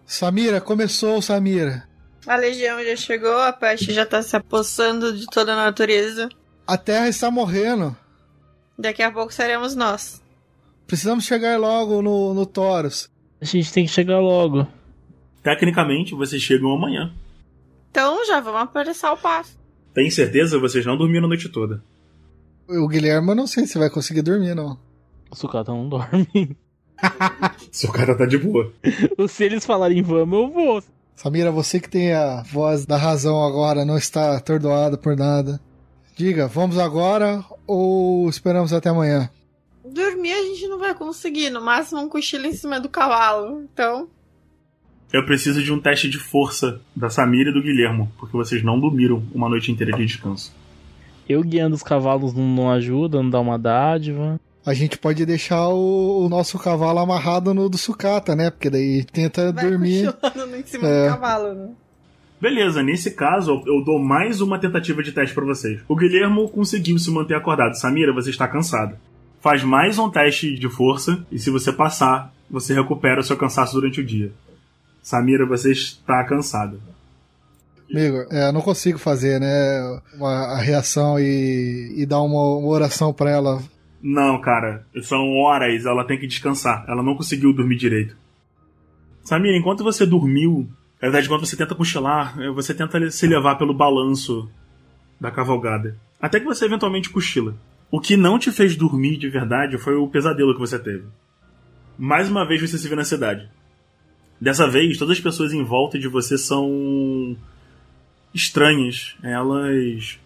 [0.05, 1.89] Samira, começou, Samira.
[2.27, 6.29] A legião já chegou, a peste já tá se apossando de toda a natureza.
[6.67, 7.97] A terra está morrendo.
[8.79, 10.23] Daqui a pouco seremos nós.
[10.89, 13.11] Precisamos chegar logo no, no Taurus.
[13.39, 14.67] A gente tem que chegar logo.
[15.43, 17.13] Tecnicamente, vocês chegam amanhã.
[17.91, 19.59] Então já vamos apressar o passo.
[19.93, 20.59] Tem certeza?
[20.59, 21.85] Vocês não dormiram a noite toda.
[22.67, 24.79] O Guilherme, eu não sei se vai conseguir dormir, não.
[25.31, 26.57] O Sucata não dorme.
[27.71, 28.73] Seu cara tá de boa.
[29.29, 30.83] Se eles falarem vamos, eu vou.
[31.15, 35.61] Samira, você que tem a voz da razão agora, não está atordoada por nada.
[36.17, 39.31] Diga, vamos agora ou esperamos até amanhã?
[39.93, 43.63] Dormir a gente não vai conseguir, no máximo um cochilo em cima do cavalo.
[43.73, 44.09] Então,
[45.13, 48.79] Eu preciso de um teste de força da Samira e do Guilhermo, porque vocês não
[48.79, 50.55] dormiram uma noite inteira de descanso.
[51.29, 54.41] Eu guiando os cavalos não, ajuda, não dá uma dádiva.
[54.67, 58.51] A gente pode deixar o, o nosso cavalo amarrado no do sucata, né?
[58.51, 60.15] Porque daí tenta vai dormir.
[60.59, 61.05] em cima É.
[61.09, 61.71] do cavalo, né?
[62.41, 65.81] Beleza, nesse caso eu dou mais uma tentativa de teste pra vocês.
[65.89, 67.75] O Guilhermo conseguiu se manter acordado.
[67.75, 68.99] Samira, você está cansada.
[69.41, 73.75] Faz mais um teste de força e se você passar, você recupera o seu cansaço
[73.75, 74.33] durante o dia.
[75.03, 76.79] Samira, você está cansada.
[77.91, 80.01] Amigo, é, eu não consigo fazer, né?
[80.15, 83.63] Uma, a reação e, e dar uma, uma oração pra ela.
[84.03, 86.85] Não, cara, são horas, ela tem que descansar.
[86.87, 88.17] Ela não conseguiu dormir direito.
[89.25, 90.69] Samira, enquanto você dormiu,
[91.01, 94.51] na verdade, enquanto você tenta cochilar, eh, você tenta se levar pelo balanço
[95.21, 95.97] da cavalgada.
[96.21, 97.55] Até que você eventualmente cochila.
[97.91, 101.07] O que não te fez dormir de verdade foi o pesadelo que você teve.
[101.99, 103.49] Mais uma vez você se vê na cidade.
[104.41, 107.37] Dessa vez, todas as pessoas em volta de você são
[108.35, 109.17] estranhas.
[109.23, 110.19] Elas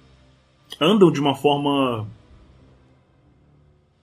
[0.81, 2.07] andam de uma forma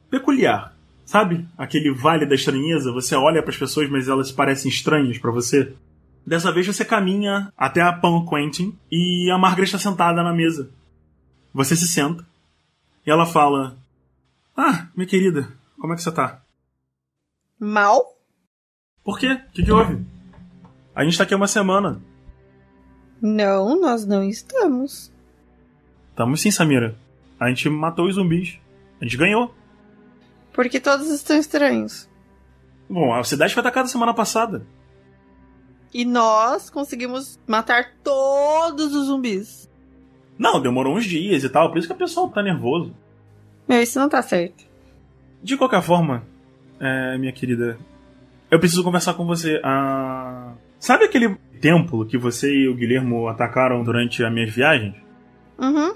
[0.09, 0.75] peculiar.
[1.05, 1.45] Sabe?
[1.57, 5.73] Aquele vale da estranheza, você olha para as pessoas, mas elas parecem estranhas para você.
[6.25, 10.69] Dessa vez você caminha até a Pan Quentin e a Margaret está sentada na mesa.
[11.51, 12.28] Você se senta
[13.09, 13.75] e ela fala:
[14.55, 16.43] Ah, minha querida, como é que você tá?
[17.59, 18.15] Mal?
[19.03, 19.31] Por quê?
[19.31, 20.05] O que, que houve?
[20.93, 21.99] A gente tá aqui há uma semana.
[23.19, 25.11] Não, nós não estamos.
[26.15, 26.95] Tamo sim, Samira.
[27.39, 28.59] A gente matou os zumbis.
[29.01, 29.55] A gente ganhou.
[30.53, 32.07] Porque todos estão estranhos.
[32.87, 34.65] Bom, a cidade foi atacada semana passada.
[35.91, 39.68] E nós conseguimos matar todos os zumbis.
[40.39, 42.95] Não, demorou uns dias e tal, por isso que o pessoal tá nervoso.
[43.67, 44.63] Meu, isso não tá certo.
[45.43, 46.23] De qualquer forma,
[46.79, 47.77] é, minha querida,
[48.49, 49.59] eu preciso conversar com você.
[49.63, 54.95] Ah, sabe aquele templo que você e o Guilhermo atacaram durante as minhas viagens?
[55.59, 55.93] Uhum,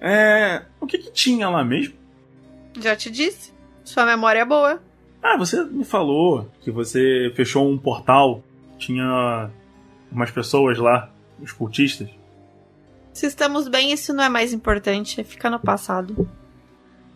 [0.00, 0.62] É.
[0.78, 1.94] O que que tinha lá mesmo?
[2.78, 3.54] já te disse.
[3.82, 4.82] Sua memória é boa.
[5.22, 8.44] Ah, você me falou que você fechou um portal,
[8.76, 9.48] tinha
[10.12, 12.08] umas pessoas lá, os cultistas.
[13.16, 15.24] Se estamos bem, isso não é mais importante.
[15.24, 16.28] Fica no passado.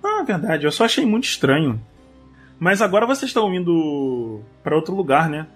[0.03, 1.79] Ah, verdade, eu só achei muito estranho.
[2.59, 5.47] Mas agora vocês estão indo pra outro lugar, né?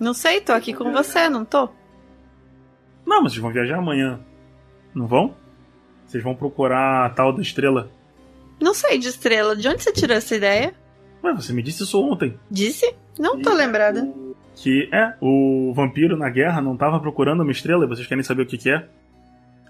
[0.00, 1.68] Não sei, tô aqui com você, não tô?
[3.04, 4.18] Não, mas vocês vão viajar amanhã.
[4.94, 5.34] Não vão?
[6.06, 7.90] Vocês vão procurar a tal da estrela.
[8.58, 9.54] Não sei de estrela.
[9.54, 10.74] De onde você tirou essa ideia?
[11.22, 12.40] Ué, você me disse isso ontem.
[12.50, 12.96] Disse?
[13.18, 14.10] Não tô lembrada.
[14.54, 18.44] Que é, o vampiro na guerra não tava procurando uma estrela e vocês querem saber
[18.44, 18.88] o que, que é?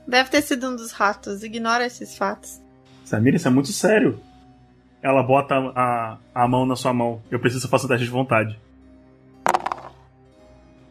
[0.08, 1.42] Deve ter sido um dos ratos.
[1.42, 2.62] Ignora esses fatos.
[3.04, 4.18] Samira, isso é muito sério.
[5.02, 7.22] Ela bota a, a mão na sua mão.
[7.30, 8.58] Eu preciso que faça um teste de vontade.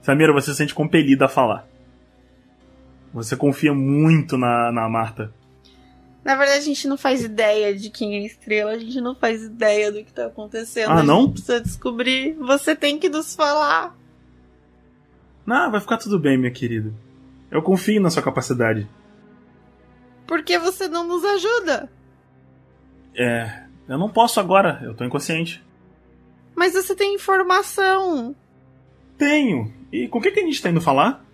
[0.03, 1.67] Samira, você se sente compelida a falar.
[3.11, 5.33] Você confia muito na, na Marta.
[6.23, 8.71] Na verdade, a gente não faz ideia de quem é a estrela.
[8.71, 10.91] A gente não faz ideia do que tá acontecendo.
[10.91, 11.21] Ah, a não?
[11.21, 12.35] gente precisa descobrir.
[12.35, 13.97] Você tem que nos falar.
[15.43, 16.93] Não, vai ficar tudo bem, minha querida.
[17.49, 18.87] Eu confio na sua capacidade.
[20.27, 21.89] Por que você não nos ajuda?
[23.15, 23.63] É.
[23.87, 25.63] Eu não posso agora, eu tô inconsciente.
[26.53, 28.35] Mas você tem informação.
[29.17, 29.73] Tenho.
[29.91, 31.25] E com o que, que a gente tá indo falar?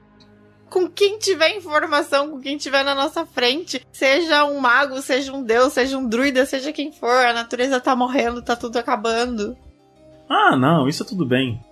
[0.70, 5.44] Com quem tiver informação, com quem tiver na nossa frente, seja um mago, seja um
[5.44, 9.58] deus, seja um druida, seja quem for, a natureza tá morrendo, tá tudo acabando.
[10.30, 11.64] Ah, não, isso é tudo bem.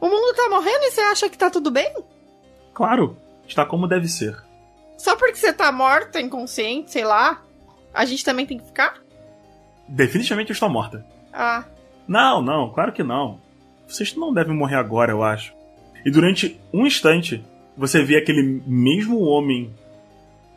[0.00, 1.92] O mundo tá morrendo e você acha que tá tudo bem?
[2.72, 4.43] Claro, está como deve ser.
[4.96, 7.42] Só porque você tá morta, inconsciente, sei lá,
[7.92, 9.02] a gente também tem que ficar?
[9.88, 11.04] Definitivamente eu estou morta.
[11.32, 11.64] Ah,
[12.06, 13.40] Não, não, claro que não.
[13.86, 15.52] Vocês não devem morrer agora, eu acho.
[16.04, 17.44] E durante um instante,
[17.76, 19.74] você vê aquele mesmo homem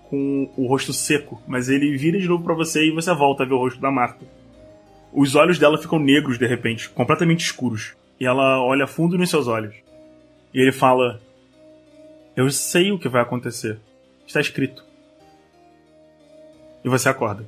[0.10, 3.46] com o rosto seco, mas ele vira de novo pra você e você volta a
[3.46, 4.26] ver o rosto da Marta.
[5.12, 7.96] Os olhos dela ficam negros de repente, completamente escuros.
[8.20, 9.76] E ela olha fundo nos seus olhos.
[10.54, 11.20] E ele fala:
[12.36, 13.80] Eu sei o que vai acontecer.
[14.28, 14.84] Está escrito.
[16.84, 17.46] E você acorda.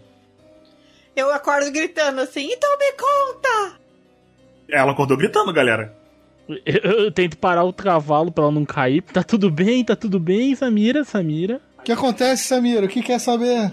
[1.15, 3.79] eu acordo gritando assim, então me conta!
[4.69, 5.93] Ela acordou gritando, galera.
[6.65, 9.01] Eu, eu tento parar o cavalo pra ela não cair.
[9.01, 11.61] Tá tudo bem, tá tudo bem, Samira, Samira.
[11.77, 12.85] O que acontece, Samira?
[12.85, 13.71] O que quer saber?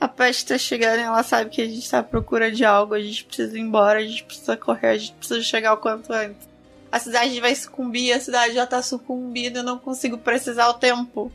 [0.00, 2.94] A peste tá chegando e ela sabe que a gente tá à procura de algo,
[2.94, 6.12] a gente precisa ir embora, a gente precisa correr, a gente precisa chegar o quanto
[6.12, 6.48] antes.
[6.90, 11.32] A cidade vai sucumbir, a cidade já tá sucumbindo, eu não consigo precisar o tempo.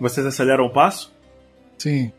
[0.00, 1.14] Vocês aceleram o passo?
[1.78, 2.10] Sim.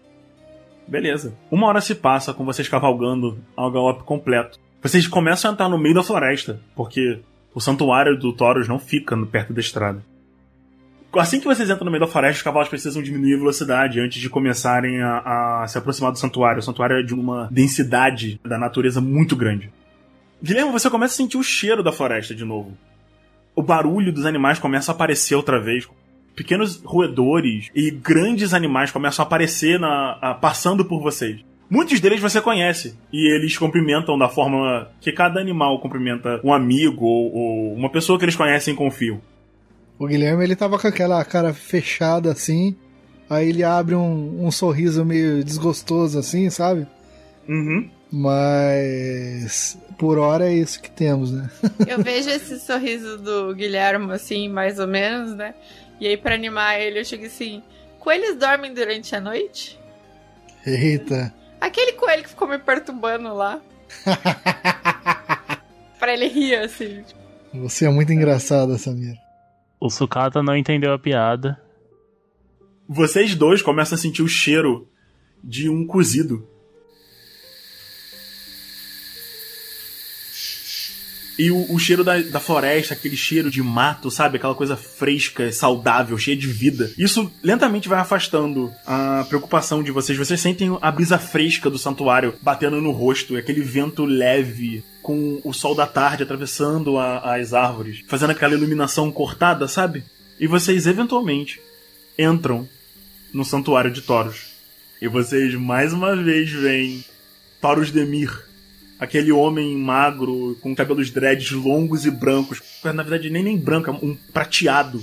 [0.88, 1.34] Beleza.
[1.50, 4.60] Uma hora se passa com vocês cavalgando ao galope completo.
[4.82, 7.20] Vocês começam a entrar no meio da floresta, porque
[7.54, 10.04] o santuário do Taurus não fica perto da estrada.
[11.14, 14.22] Assim que vocês entram no meio da floresta, os cavalos precisam diminuir a velocidade antes
[14.22, 16.60] de começarem a, a se aproximar do santuário.
[16.60, 19.72] O santuário é de uma densidade da natureza muito grande.
[20.42, 22.78] Guilherme, você começa a sentir o cheiro da floresta de novo.
[23.54, 25.88] O barulho dos animais começa a aparecer outra vez.
[26.36, 31.42] Pequenos roedores e grandes animais começam a aparecer na, a- passando por vocês.
[31.70, 32.96] Muitos deles você conhece.
[33.14, 38.18] E eles cumprimentam da forma que cada animal cumprimenta um amigo ou, ou uma pessoa
[38.20, 39.22] que eles conhecem e confiam.
[39.98, 42.76] O Guilherme ele tava com aquela cara fechada assim.
[43.30, 46.86] Aí ele abre um, um sorriso meio desgostoso assim, sabe?
[47.48, 47.90] Uhum.
[48.12, 51.50] Mas por hora é isso que temos, né?
[51.88, 55.54] Eu vejo esse sorriso do Guilherme, assim, mais ou menos, né?
[56.02, 57.62] E aí, pra animar ele, eu chego assim:
[58.00, 59.80] Coelhos dormem durante a noite?
[60.66, 61.32] Eita.
[61.62, 63.62] Aquele coelho que ficou me perturbando lá.
[66.00, 67.04] pra ele rir, assim.
[67.54, 69.16] Você é muito engraçada, Samir.
[69.80, 71.62] O Sukata não entendeu a piada.
[72.90, 74.90] Vocês dois começam a sentir o cheiro
[75.44, 76.48] de um cozido.
[81.44, 84.38] E o, o cheiro da, da floresta, aquele cheiro de mato, sabe?
[84.38, 86.92] Aquela coisa fresca, saudável, cheia de vida.
[86.98, 90.18] Isso lentamente vai afastando a preocupação de vocês.
[90.18, 95.52] Vocês sentem a brisa fresca do santuário batendo no rosto, aquele vento leve, com o
[95.52, 100.04] sol da tarde atravessando a- as árvores, fazendo aquela iluminação cortada, sabe?
[100.40, 101.60] E vocês eventualmente
[102.20, 102.70] entram
[103.34, 104.52] no santuário de Taurus.
[105.02, 107.04] E vocês mais uma vez veem
[107.60, 108.30] Taurus Demir,
[109.02, 113.94] aquele homem magro com cabelos dreads longos e brancos, na verdade nem nem branco, é
[113.94, 115.02] um prateado.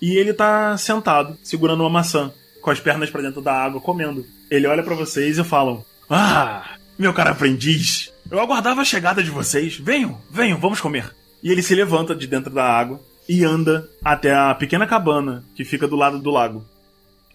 [0.00, 4.24] E ele tá sentado, segurando uma maçã, com as pernas pra dentro da água, comendo.
[4.50, 9.30] Ele olha pra vocês e falam: "Ah, meu caro aprendiz, eu aguardava a chegada de
[9.30, 9.76] vocês.
[9.76, 14.34] Venham, venham, vamos comer." E ele se levanta de dentro da água e anda até
[14.34, 16.64] a pequena cabana que fica do lado do lago.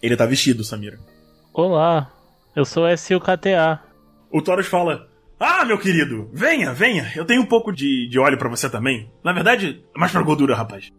[0.02, 0.98] Ele tá vestido, Samira.
[1.52, 2.10] Olá,
[2.56, 3.80] eu sou SUKTA.
[4.28, 5.09] O Taurus fala:
[5.40, 7.10] Ah, meu querido, venha, venha.
[7.16, 9.10] Eu tenho um pouco de, de óleo pra você também.
[9.24, 10.90] Na verdade, é mais pra gordura, rapaz.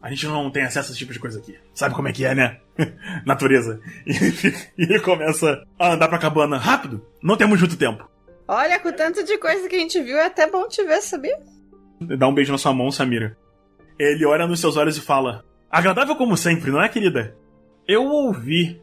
[0.00, 1.58] A gente não tem acesso a esse tipo de coisa aqui.
[1.74, 2.60] Sabe como é que é, né?
[3.26, 3.80] Natureza.
[4.06, 4.12] E
[4.78, 7.04] e ele começa a andar pra cabana rápido.
[7.20, 8.08] Não temos muito tempo.
[8.46, 11.36] Olha, com tanto de coisa que a gente viu, é até bom te ver, sabia?
[12.00, 13.36] Dá um beijo na sua mão, Samira.
[13.98, 17.36] Ele olha nos seus olhos e fala: Agradável como sempre, não é, querida?
[17.86, 18.80] Eu ouvi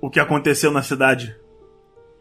[0.00, 1.36] o que aconteceu na cidade.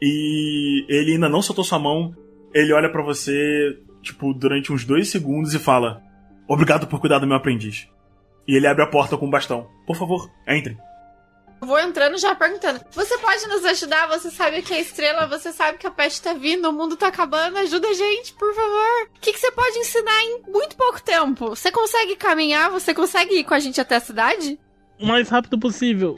[0.02, 2.14] E ele ainda não soltou sua mão.
[2.56, 6.02] Ele olha pra você, tipo, durante uns dois segundos e fala:
[6.48, 7.90] Obrigado por cuidar do meu aprendiz.
[8.48, 9.68] E ele abre a porta com o bastão.
[9.86, 10.78] Por favor, entre.
[11.62, 12.80] Eu Vou entrando já perguntando.
[12.92, 14.08] Você pode nos ajudar?
[14.08, 15.28] Você sabe o que é estrela?
[15.28, 16.70] Você sabe que a peste tá vindo?
[16.70, 17.58] O mundo tá acabando?
[17.58, 19.10] Ajuda a gente, por favor.
[19.18, 21.50] O que, que você pode ensinar em muito pouco tempo?
[21.50, 22.70] Você consegue caminhar?
[22.72, 24.58] Você consegue ir com a gente até a cidade?
[24.98, 26.16] O mais rápido possível.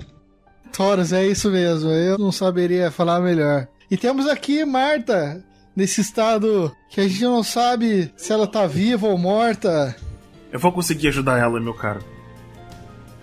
[0.72, 1.90] Taurus, é isso mesmo.
[1.90, 3.68] Eu não saberia falar melhor.
[3.90, 5.44] E temos aqui Marta,
[5.78, 9.96] nesse estado que a gente não sabe se ela tá viva ou morta.
[10.52, 12.04] Eu vou conseguir ajudar ela, meu caro.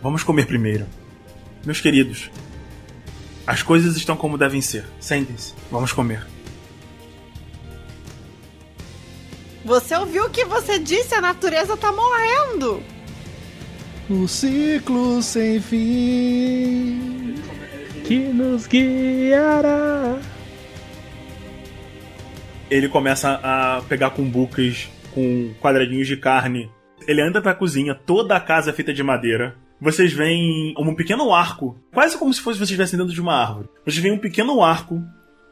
[0.00, 0.86] Vamos comer primeiro.
[1.66, 2.30] Meus queridos,
[3.44, 4.84] as coisas estão como devem ser.
[5.00, 6.24] Sentem-se, vamos comer.
[9.64, 11.12] Você ouviu o que você disse?
[11.12, 12.80] A natureza tá morrendo.
[14.08, 17.34] O ciclo sem fim.
[18.04, 20.20] Que nos guiará.
[22.74, 26.68] Ele começa a pegar cumbucas com quadradinhos de carne.
[27.06, 29.54] Ele anda pra cozinha, toda a casa é feita de madeira.
[29.80, 33.68] Vocês veem um pequeno arco, quase como se fosse vocês estivessem dentro de uma árvore.
[33.84, 35.00] Vocês veem um pequeno arco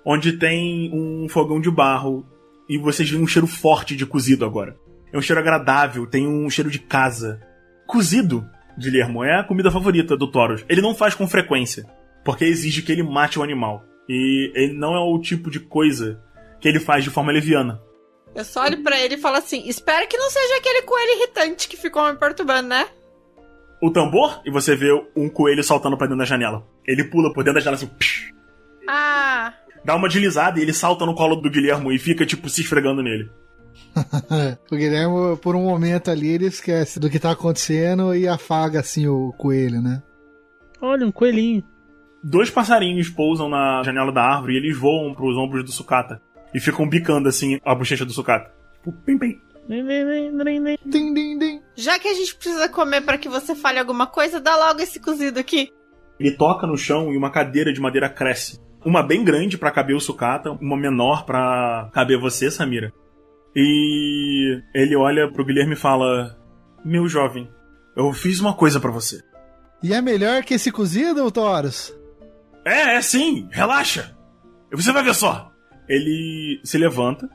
[0.04, 2.26] onde tem um fogão de barro
[2.68, 4.76] e vocês veem um cheiro forte de cozido agora.
[5.12, 7.40] É um cheiro agradável, tem um cheiro de casa.
[7.86, 8.44] Cozido,
[8.76, 10.64] Guilhermo, é a comida favorita do Taurus.
[10.68, 11.86] Ele não faz com frequência,
[12.24, 13.84] porque exige que ele mate o animal.
[14.08, 16.20] E ele não é o tipo de coisa
[16.62, 17.82] que ele faz de forma leviana.
[18.34, 21.68] Eu só olho pra ele e falo assim: espero que não seja aquele coelho irritante
[21.68, 22.86] que ficou me perturbando, né?
[23.82, 26.64] O tambor, e você vê um coelho saltando pra dentro da janela.
[26.86, 28.32] Ele pula por dentro da janela assim, psh,
[28.88, 29.52] Ah,
[29.84, 33.02] dá uma deslizada e ele salta no colo do Guilhermo e fica, tipo, se esfregando
[33.02, 33.28] nele.
[34.70, 39.08] o Guilherme, por um momento ali, ele esquece do que tá acontecendo e afaga assim
[39.08, 40.00] o coelho, né?
[40.80, 41.64] Olha, um coelhinho.
[42.22, 46.22] Dois passarinhos pousam na janela da árvore e eles voam pros ombros do sucata.
[46.54, 48.52] E ficam bicando, assim, a bochecha do sucata.
[48.74, 49.40] Tipo, pim, pim.
[49.68, 51.62] Din, din, din.
[51.76, 54.98] já que a gente precisa comer pra que você fale alguma coisa, dá logo esse
[55.00, 55.72] cozido aqui.
[56.18, 58.60] Ele toca no chão e uma cadeira de madeira cresce.
[58.84, 62.92] Uma bem grande pra caber o sucata, uma menor pra caber você, Samira.
[63.54, 66.36] E ele olha pro Guilherme e fala:
[66.84, 67.48] Meu jovem,
[67.96, 69.22] eu fiz uma coisa pra você.
[69.82, 71.94] E é melhor que esse cozido, Taurus?
[72.64, 74.16] É, é sim, relaxa.
[74.72, 75.51] Você vai ver só.
[75.92, 77.28] Ele se levanta,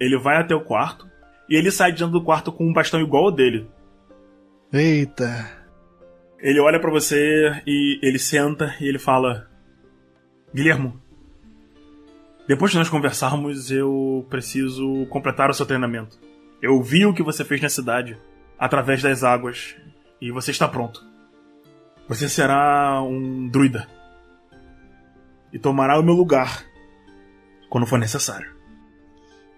[0.00, 1.06] ele vai até o quarto
[1.46, 3.68] e ele sai de dentro do quarto com um bastão igual ao dele.
[4.72, 5.46] Eita.
[6.38, 9.46] Ele olha pra você e ele senta e ele fala:
[10.54, 10.98] Guilhermo,
[12.48, 16.18] depois de nós conversarmos, eu preciso completar o seu treinamento.
[16.62, 18.16] Eu vi o que você fez na cidade,
[18.58, 19.76] através das águas,
[20.18, 21.06] e você está pronto.
[22.08, 23.86] Você será um druida.
[25.52, 26.71] E tomará o meu lugar
[27.72, 28.54] quando for necessário.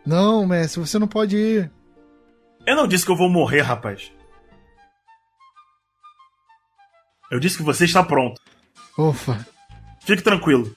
[0.07, 1.69] Não, mestre, você não pode ir.
[2.65, 4.13] Eu não disse que eu vou morrer, rapaz.
[7.29, 8.41] Eu disse que você está pronto.
[8.97, 9.45] Ufa.
[10.05, 10.77] Fique tranquilo.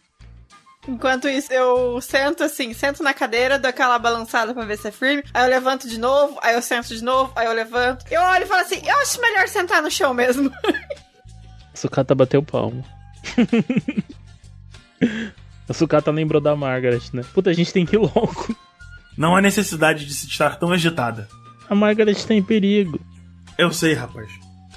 [0.88, 4.92] Enquanto isso, eu sento assim, sento na cadeira, dou aquela balançada pra ver se é
[4.92, 5.24] firme.
[5.32, 8.04] Aí eu levanto de novo, aí eu sento de novo, aí eu levanto.
[8.10, 10.52] Eu olho e falo assim: eu acho melhor sentar no chão mesmo.
[11.76, 12.84] Sucata bateu palmo.
[15.68, 17.24] a sucata lembrou da Margaret, né?
[17.34, 18.55] Puta, a gente tem que ir logo.
[19.18, 21.28] Não há necessidade de se estar tão agitada.
[21.70, 22.99] A Margaret tá em perigo.
[23.57, 24.30] Eu sei, rapaz.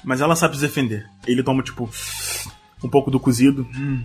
[0.03, 1.07] Mas ela sabe se defender.
[1.27, 1.89] Ele toma, tipo,
[2.83, 3.69] um pouco do cozido.
[3.77, 4.05] Hum.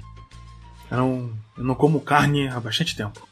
[0.92, 3.28] Eu, não, eu não como carne há bastante tempo.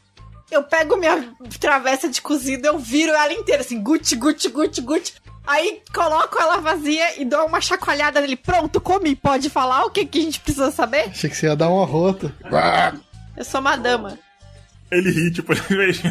[0.50, 5.14] Eu pego minha travessa de cozido, eu viro ela inteira, assim, guti, guti, guti, guti.
[5.46, 8.36] Aí coloco ela vazia e dou uma chacoalhada nele.
[8.36, 9.14] Pronto, comi.
[9.14, 11.10] Pode falar o que, que a gente precisa saber?
[11.10, 12.34] Achei que você ia dar uma rota.
[13.36, 14.18] Eu sou uma dama.
[14.90, 16.02] Ele ri, tipo, ele fez.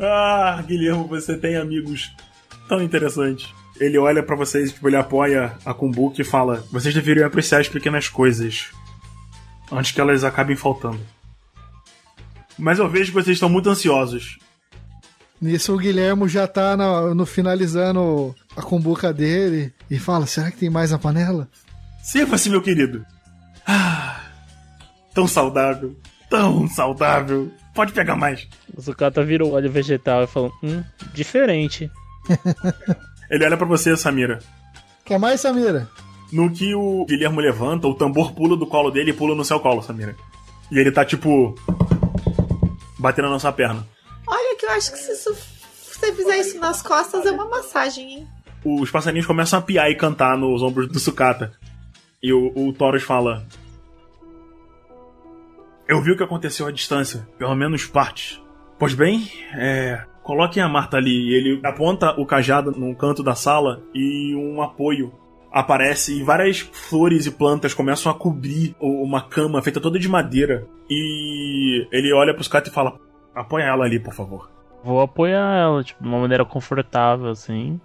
[0.00, 2.14] ah, Guilherme, você tem amigos
[2.68, 3.48] tão interessantes.
[3.78, 7.68] Ele olha pra vocês, tipo, ele apoia a Kumbuki e fala: Vocês deveriam apreciar as
[7.68, 8.70] pequenas coisas
[9.70, 11.00] antes que elas acabem faltando.
[12.58, 14.38] Mas eu vejo que vocês estão muito ansiosos.
[15.40, 20.56] Nisso o Guilhermo já tá no, no finalizando a cumbuca dele e fala: Será que
[20.56, 21.48] tem mais na panela?
[22.02, 23.04] Sirva-se, meu querido.
[25.16, 25.96] Tão saudável,
[26.30, 27.50] tão saudável.
[27.74, 28.46] Pode pegar mais.
[28.76, 31.90] O sucata virou óleo vegetal e falou: Hum, diferente.
[33.30, 34.38] Ele olha pra você, Samira.
[35.04, 35.88] Quer mais, Samira?
[36.32, 39.58] No que o Guilhermo levanta, o tambor pula do colo dele e pula no seu
[39.58, 40.14] colo, Samira.
[40.70, 41.54] E ele tá tipo.
[42.98, 43.86] batendo na sua perna.
[44.26, 47.48] Olha que eu acho que se isso- se você fizer isso nas costas é uma
[47.48, 48.28] massagem, hein?
[48.64, 51.52] Os passarinhos começam a piar e cantar nos ombros do sucata.
[52.22, 53.46] E o, o Taurus fala:
[55.88, 58.42] Eu vi o que aconteceu à distância, pelo menos partes.
[58.78, 60.02] Pois bem, é.
[60.22, 61.30] Coloquem a Marta ali.
[61.30, 65.12] E ele aponta o cajado num canto da sala e um apoio
[65.52, 70.66] aparece e várias flores e plantas começam a cobrir uma cama feita toda de madeira.
[70.90, 72.98] E ele olha pro Sucata e fala:
[73.34, 74.50] Apoia ela ali, por favor.
[74.82, 77.80] Vou apoiar ela, tipo, de uma maneira confortável, assim.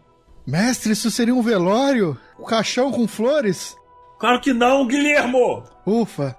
[0.45, 2.17] Mestre, isso seria um velório?
[2.39, 3.77] Um caixão com flores?
[4.19, 5.63] Claro que não, Guilhermo!
[5.85, 6.35] Ufa.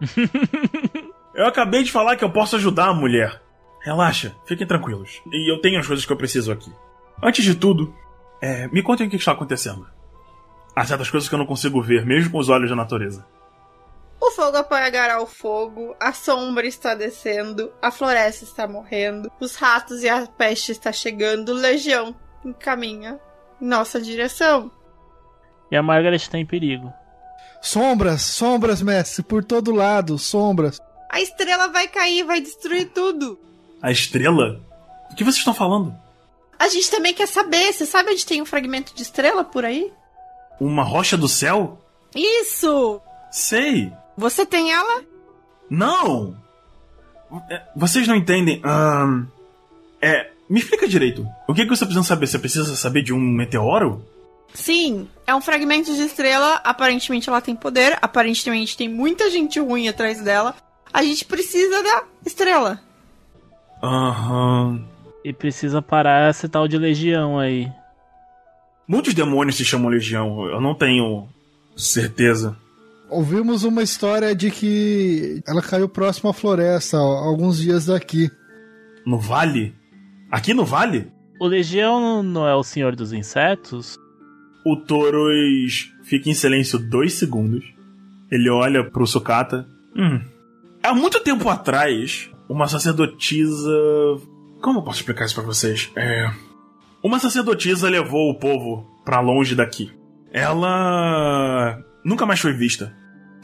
[1.34, 3.42] Eu acabei de falar que eu posso ajudar a mulher.
[3.80, 5.20] Relaxa, fiquem tranquilos.
[5.32, 6.72] E eu tenho as coisas que eu preciso aqui.
[7.20, 7.92] Antes de tudo,
[8.40, 9.84] é, me contem o que está acontecendo.
[10.76, 13.26] Há certas coisas que eu não consigo ver, mesmo com os olhos da natureza.
[14.20, 20.02] O fogo apagará o fogo, a sombra está descendo, a floresta está morrendo, os ratos
[20.02, 22.14] e a peste está chegando, legião
[22.44, 23.20] encaminha
[23.60, 24.70] em nossa direção.
[25.70, 26.92] E a Margaret tá em perigo.
[27.64, 30.78] Sombras, sombras, mestre, por todo lado, sombras.
[31.10, 33.38] A estrela vai cair, vai destruir tudo.
[33.80, 34.60] A estrela?
[35.10, 35.94] O que vocês estão falando?
[36.58, 39.90] A gente também quer saber, você sabe onde tem um fragmento de estrela por aí?
[40.60, 41.78] Uma rocha do céu?
[42.14, 43.00] Isso!
[43.30, 43.90] Sei!
[44.14, 45.02] Você tem ela?
[45.70, 46.36] Não!
[47.48, 48.60] É, Vocês não entendem.
[48.62, 49.24] ahn,
[50.02, 50.30] é.
[50.50, 51.26] Me explica direito.
[51.48, 52.26] O que, que você precisa saber?
[52.26, 54.04] Você precisa saber de um meteoro?
[54.54, 56.54] Sim, é um fragmento de estrela.
[56.64, 57.98] Aparentemente ela tem poder.
[58.00, 60.54] Aparentemente tem muita gente ruim atrás dela.
[60.92, 62.80] A gente precisa da estrela.
[63.82, 64.82] Aham.
[65.24, 67.68] E precisa parar essa tal de legião aí.
[68.86, 70.46] Muitos demônios se chamam Legião.
[70.46, 71.26] Eu não tenho
[71.76, 72.56] certeza.
[73.10, 78.30] Ouvimos uma história de que ela caiu próximo à floresta, ó, alguns dias daqui.
[79.06, 79.74] No vale?
[80.30, 81.10] Aqui no vale?
[81.40, 83.98] O legião não é o senhor dos insetos?
[84.64, 87.64] O Taurus fica em silêncio dois segundos.
[88.30, 89.66] Ele olha pro Sucata.
[89.94, 90.20] Hum.
[90.82, 93.70] Há muito tempo atrás, uma sacerdotisa.
[94.60, 95.90] Como eu posso explicar isso pra vocês?
[95.94, 96.30] É.
[97.02, 99.92] Uma sacerdotisa levou o povo pra longe daqui.
[100.32, 101.78] Ela.
[102.04, 102.94] nunca mais foi vista.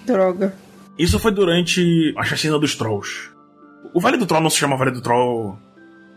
[0.06, 0.54] Droga.
[0.98, 3.30] Isso foi durante a chacina dos Trolls.
[3.94, 5.58] O Vale do Troll não se chama Vale do Troll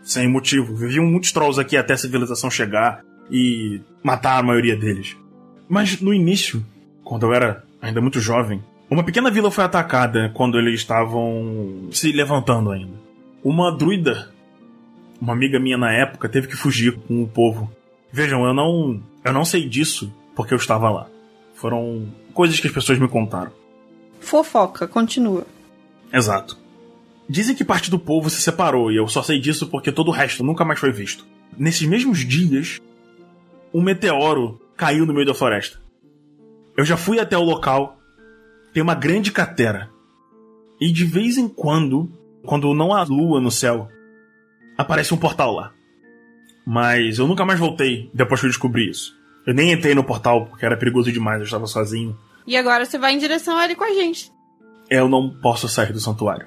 [0.02, 0.74] sem motivo.
[0.74, 5.16] Viviam muitos Trolls aqui até a civilização chegar e matar a maioria deles.
[5.68, 6.64] Mas no início,
[7.02, 12.12] quando eu era ainda muito jovem, uma pequena vila foi atacada quando eles estavam se
[12.12, 12.94] levantando ainda.
[13.42, 14.30] Uma druida,
[15.20, 17.70] uma amiga minha na época, teve que fugir com o povo.
[18.12, 21.08] Vejam, eu não, eu não sei disso porque eu estava lá.
[21.54, 23.52] Foram coisas que as pessoas me contaram.
[24.20, 25.46] Fofoca, continua.
[26.12, 26.58] Exato.
[27.28, 30.12] Dizem que parte do povo se separou e eu só sei disso porque todo o
[30.12, 31.26] resto nunca mais foi visto.
[31.56, 32.80] Nesses mesmos dias,
[33.74, 35.80] um meteoro caiu no meio da floresta.
[36.76, 37.98] Eu já fui até o local,
[38.72, 39.90] tem uma grande cratera.
[40.80, 42.10] E de vez em quando,
[42.44, 43.88] quando não há lua no céu,
[44.78, 45.72] aparece um portal lá.
[46.64, 49.12] Mas eu nunca mais voltei depois que eu descobri isso.
[49.44, 52.16] Eu nem entrei no portal porque era perigoso demais, eu estava sozinho.
[52.46, 54.32] E agora você vai em direção a ele com a gente.
[54.88, 56.46] Eu não posso sair do santuário.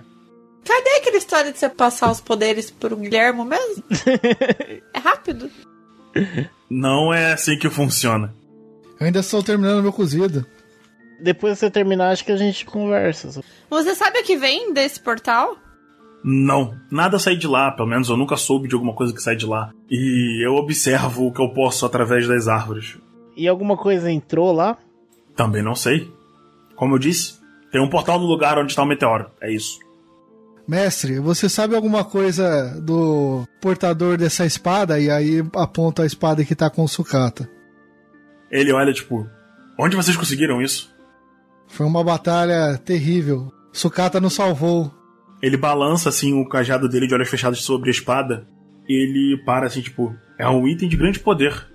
[0.64, 3.84] Cadê aquela história de você passar os poderes pro Guilhermo mesmo?
[4.94, 5.50] é rápido.
[6.70, 8.34] Não é assim que funciona.
[9.00, 10.46] Eu ainda estou terminando meu cozido.
[11.20, 13.42] Depois que você terminar, acho que a gente conversa.
[13.70, 15.58] Você sabe o que vem desse portal?
[16.24, 19.36] Não, nada sai de lá, pelo menos eu nunca soube de alguma coisa que sai
[19.36, 19.72] de lá.
[19.90, 22.98] E eu observo o que eu posso através das árvores.
[23.36, 24.78] E alguma coisa entrou lá?
[25.36, 26.12] Também não sei.
[26.76, 27.40] Como eu disse,
[27.72, 29.30] tem um portal no lugar onde está o meteoro.
[29.42, 29.80] É isso.
[30.68, 35.00] Mestre, você sabe alguma coisa do portador dessa espada?
[35.00, 37.50] E aí aponta a espada que tá com o sucata.
[38.52, 39.26] Ele olha tipo:
[39.80, 40.94] Onde vocês conseguiram isso?
[41.68, 43.50] Foi uma batalha terrível.
[43.72, 44.92] Sucata nos salvou.
[45.42, 48.46] Ele balança assim o cajado dele de olhos fechados sobre a espada.
[48.90, 51.66] E ele para assim, tipo: É um item de grande poder.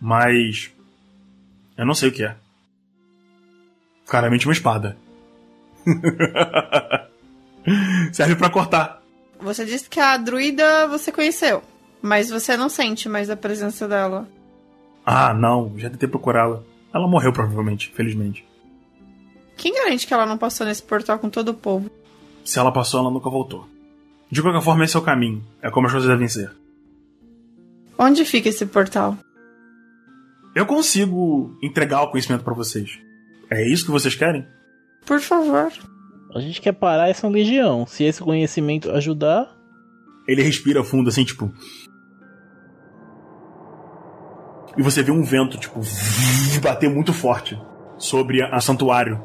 [0.00, 0.72] Mas.
[1.76, 2.34] Eu não sei o que é.
[4.06, 4.96] Claramente uma espada.
[8.12, 9.02] Serve para cortar.
[9.40, 11.62] Você disse que a druida você conheceu,
[12.00, 14.28] mas você não sente mais a presença dela.
[15.04, 16.62] Ah, não, já tentei procurá-la.
[16.94, 18.46] Ela morreu provavelmente, felizmente.
[19.56, 21.90] Quem garante que ela não passou nesse portal com todo o povo?
[22.44, 23.68] Se ela passou, ela nunca voltou.
[24.30, 25.44] De qualquer forma, esse é o caminho.
[25.60, 26.52] É como as coisas devem ser.
[27.98, 29.16] Onde fica esse portal?
[30.54, 32.98] Eu consigo entregar o conhecimento para vocês.
[33.50, 34.46] É isso que vocês querem?
[35.06, 35.70] Por favor.
[36.34, 37.86] A gente quer parar essa legião.
[37.86, 39.54] Se esse conhecimento ajudar.
[40.26, 41.52] Ele respira fundo, assim, tipo.
[44.76, 45.80] E você vê um vento, tipo,
[46.62, 47.60] bater muito forte
[47.98, 49.22] sobre a santuário.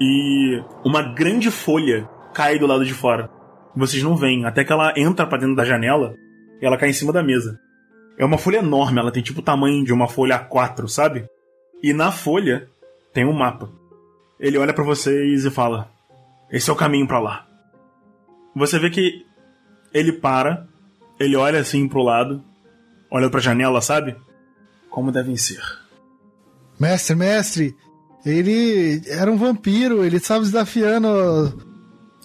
[0.00, 3.28] E uma grande folha cai do lado de fora.
[3.76, 6.14] Vocês não veem, até que ela entra para dentro da janela
[6.60, 7.58] e ela cai em cima da mesa.
[8.18, 11.26] É uma folha enorme, ela tem tipo o tamanho de uma folha A4, sabe?
[11.82, 12.68] E na folha
[13.12, 13.70] tem um mapa.
[14.38, 15.90] Ele olha para vocês e fala:
[16.50, 17.46] Esse é o caminho para lá.
[18.54, 19.24] Você vê que
[19.92, 20.66] ele para,
[21.18, 22.42] ele olha assim pro lado,
[23.10, 24.16] olha pra janela, sabe?
[24.88, 25.62] Como devem ser.
[26.78, 27.76] Mestre, mestre,
[28.24, 31.08] ele era um vampiro, ele estava desafiando.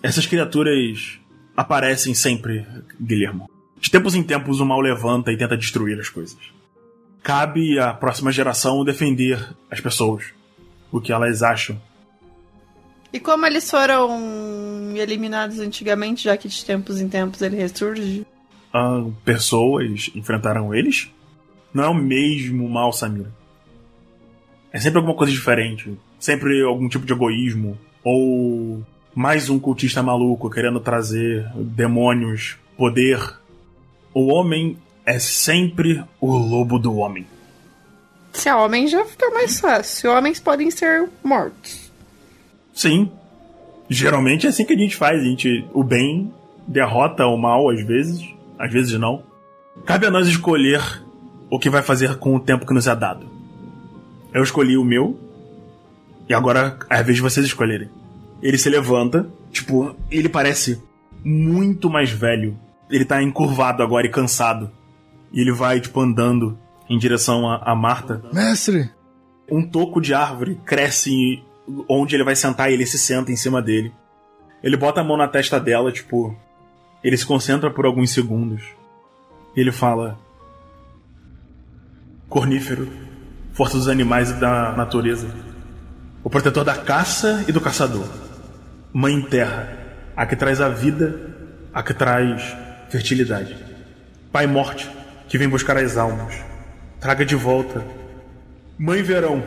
[0.02, 1.20] Essas criaturas
[1.56, 2.66] aparecem sempre,
[3.00, 3.50] Guilhermo.
[3.80, 6.40] De tempos em tempos o mal levanta e tenta destruir as coisas.
[7.22, 10.26] Cabe à próxima geração defender as pessoas,
[10.92, 11.80] o que elas acham.
[13.16, 18.28] E como eles foram eliminados antigamente, já que de tempos em tempos ele ressurge?
[18.74, 21.10] Ah, pessoas enfrentaram eles?
[21.74, 23.34] Não é o mesmo mal, Samira.
[24.70, 25.98] É sempre alguma coisa diferente.
[26.20, 27.78] Sempre algum tipo de egoísmo.
[28.04, 28.84] Ou
[29.16, 33.40] mais um cultista maluco querendo trazer demônios, poder.
[34.14, 37.26] O homem é sempre o lobo do homem.
[38.34, 40.12] Se é homem já fica mais fácil.
[40.12, 41.85] Homens podem ser mortos.
[42.76, 43.10] Sim.
[43.90, 45.22] Geralmente é assim que a gente faz.
[45.22, 46.32] A gente, o bem
[46.68, 48.24] derrota o mal às vezes,
[48.60, 49.24] às vezes não.
[49.86, 51.04] Cabe a nós escolher
[51.50, 53.26] o que vai fazer com o tempo que nos é dado.
[54.34, 55.18] Eu escolhi o meu,
[56.28, 57.90] e agora é a vez de vocês escolherem.
[58.42, 60.82] Ele se levanta, tipo, ele parece
[61.24, 62.58] muito mais velho.
[62.90, 64.72] Ele tá encurvado agora e cansado.
[65.32, 66.58] E ele vai, tipo, andando
[66.90, 68.24] em direção a, a Marta.
[68.34, 68.90] Mestre!
[69.50, 71.44] Um toco de árvore cresce
[71.90, 73.94] onde ele vai sentar e ele se senta em cima dele.
[74.64, 76.36] Ele bota a mão na testa dela, tipo.
[77.04, 78.64] Ele se concentra por alguns segundos.
[79.56, 80.18] E ele fala:
[82.28, 82.88] Cornífero,
[83.54, 85.28] força dos animais e da natureza.
[86.24, 88.08] O protetor da caça e do caçador.
[88.92, 89.78] Mãe Terra,
[90.16, 91.36] a que traz a vida,
[91.74, 92.42] a que traz
[92.90, 93.56] fertilidade.
[94.32, 94.90] Pai Morte,
[95.28, 96.36] que vem buscar as almas.
[97.00, 97.86] Traga de volta.
[98.78, 99.44] Mãe Verão,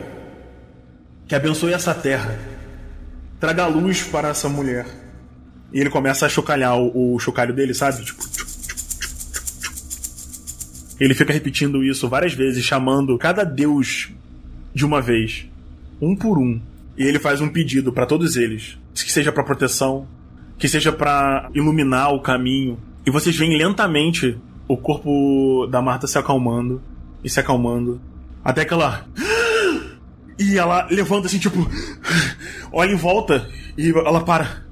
[1.29, 2.37] que abençoe essa terra
[3.39, 4.85] traga luz para essa mulher.
[5.71, 8.03] E ele começa a chocalhar o, o chocalho dele, sabe?
[8.03, 9.75] Tipo, tchuc, tchuc, tchuc.
[10.99, 14.09] Ele fica repetindo isso várias vezes, chamando cada deus
[14.73, 15.47] de uma vez,
[16.01, 16.59] um por um.
[16.97, 20.07] E ele faz um pedido para todos eles, que seja para proteção,
[20.57, 22.77] que seja para iluminar o caminho.
[23.05, 26.81] E vocês veem lentamente o corpo da Marta se acalmando
[27.23, 28.01] e se acalmando,
[28.43, 29.05] até que ela
[30.39, 31.57] e ela levanta assim, tipo,
[32.71, 34.63] olha em volta e ela para.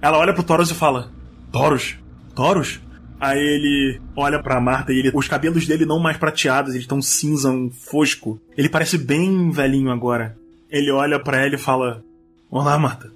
[0.00, 1.10] Ela olha pro Taurus e fala:
[1.50, 1.96] Taurus?
[2.36, 2.80] Taurus?
[3.18, 7.00] Aí ele olha pra Marta e ele, os cabelos dele não mais prateados, eles estão
[7.00, 8.38] cinza, um fosco.
[8.56, 10.36] Ele parece bem velhinho agora.
[10.68, 12.04] Ele olha para ela e fala:
[12.50, 13.10] Olá, Marta.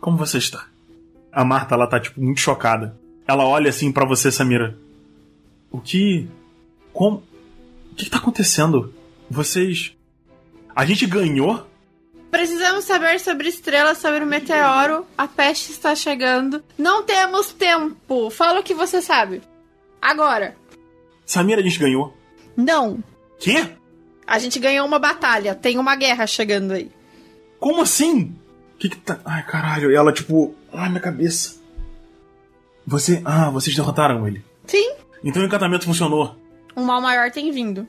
[0.00, 0.66] Como você está?
[1.32, 2.94] A Marta, ela tá, tipo, muito chocada.
[3.26, 4.76] Ela olha assim para você, Samira.
[5.70, 6.28] O que.
[6.92, 7.22] Como.
[7.90, 8.92] O que, que tá acontecendo?
[9.30, 9.96] Vocês.
[10.78, 11.66] A gente ganhou?
[12.30, 15.04] Precisamos saber sobre estrelas, sobre o meteoro.
[15.18, 16.62] A peste está chegando.
[16.78, 18.30] Não temos tempo.
[18.30, 19.42] Fala o que você sabe.
[20.00, 20.54] Agora.
[21.26, 22.16] Samira, a gente ganhou.
[22.56, 23.02] Não.
[23.40, 23.70] Quê?
[24.24, 25.52] A gente ganhou uma batalha.
[25.52, 26.92] Tem uma guerra chegando aí.
[27.58, 28.32] Como assim?
[28.76, 29.18] O que que tá.
[29.24, 29.90] Ai, caralho.
[29.90, 30.54] E ela, tipo.
[30.72, 31.56] Ai, minha cabeça.
[32.86, 33.20] Você.
[33.24, 34.44] Ah, vocês derrotaram ele.
[34.64, 34.92] Sim.
[35.24, 36.36] Então o encantamento funcionou.
[36.76, 37.84] Um mal maior tem vindo.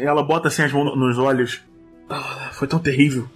[0.00, 1.60] Ela bota assim as mãos nos olhos.
[2.08, 3.28] Ah, foi tão terrível.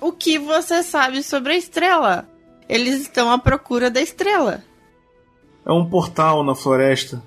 [0.00, 2.28] O que você sabe sobre a estrela?
[2.68, 4.62] Eles estão à procura da estrela.
[5.64, 7.22] É um portal na floresta.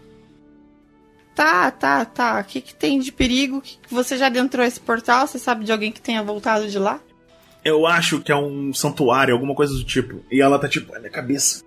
[1.36, 2.40] Tá, tá, tá.
[2.40, 3.62] O que, que tem de perigo?
[3.62, 5.28] Que você já adentrou esse portal?
[5.28, 7.00] Você sabe de alguém que tenha voltado de lá?
[7.64, 10.24] Eu acho que é um santuário, alguma coisa do tipo.
[10.32, 11.64] E ela tá tipo, ai, minha cabeça.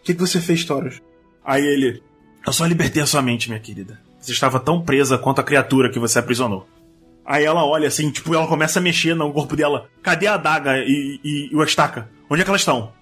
[0.00, 1.00] O que, que você fez, Taurus?
[1.44, 2.02] Aí ele.
[2.46, 4.00] Eu só libertei a sua mente, minha querida.
[4.24, 6.66] Você estava tão presa quanto a criatura que você aprisionou.
[7.26, 9.88] Aí ela olha assim, tipo, ela começa a mexer no corpo dela.
[10.02, 12.08] Cadê a adaga e, e, e a estaca?
[12.28, 12.92] Onde é que elas estão?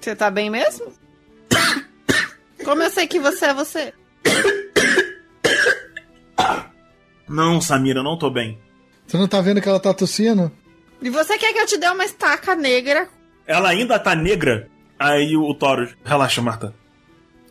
[0.00, 0.92] Você tá bem mesmo?
[2.64, 3.92] Como eu sei que você é você?
[7.28, 8.58] Não, Samira, eu não tô bem.
[9.06, 10.50] Você não tá vendo que ela tá tossindo?
[11.02, 13.08] E você quer que eu te dê uma estaca negra?
[13.46, 14.68] Ela ainda tá negra?
[14.98, 16.72] Aí o Taurus, relaxa, Marta.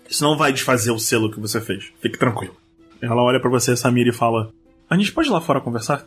[0.10, 1.92] Isso não vai desfazer o selo que você fez.
[2.02, 2.56] Fique tranquilo.
[3.02, 4.52] Ela olha pra você, Samira, e fala:
[4.90, 6.06] A gente pode ir lá fora conversar?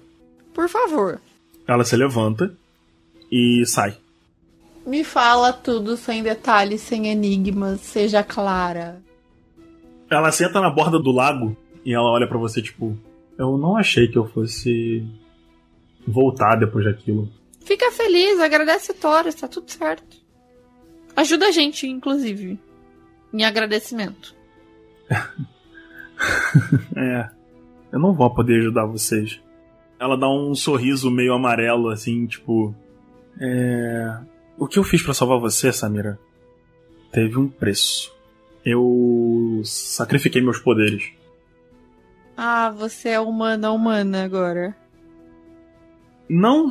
[0.55, 1.21] Por favor.
[1.67, 2.55] Ela se levanta
[3.31, 3.97] e sai.
[4.87, 9.03] Me fala tudo sem detalhes, sem enigmas, seja clara.
[10.11, 12.99] Ela senta na borda do lago e ela olha pra você, tipo:
[13.37, 15.07] Eu não achei que eu fosse
[16.07, 17.29] voltar depois daquilo.
[17.65, 20.17] Fica feliz, agradece Taurus, tá tudo certo.
[21.15, 22.59] Ajuda a gente, inclusive.
[23.33, 24.35] Em agradecimento.
[26.97, 27.29] É.
[27.93, 29.41] Eu não vou poder ajudar vocês.
[29.99, 32.75] Ela dá um sorriso meio amarelo, assim, tipo.
[33.41, 34.19] É.
[34.59, 36.19] O que eu fiz pra salvar você, Samira?
[37.13, 38.15] Teve um preço.
[38.65, 41.13] Eu sacrifiquei meus poderes.
[42.37, 44.77] Ah, você é humana humana agora.
[46.29, 46.71] Não,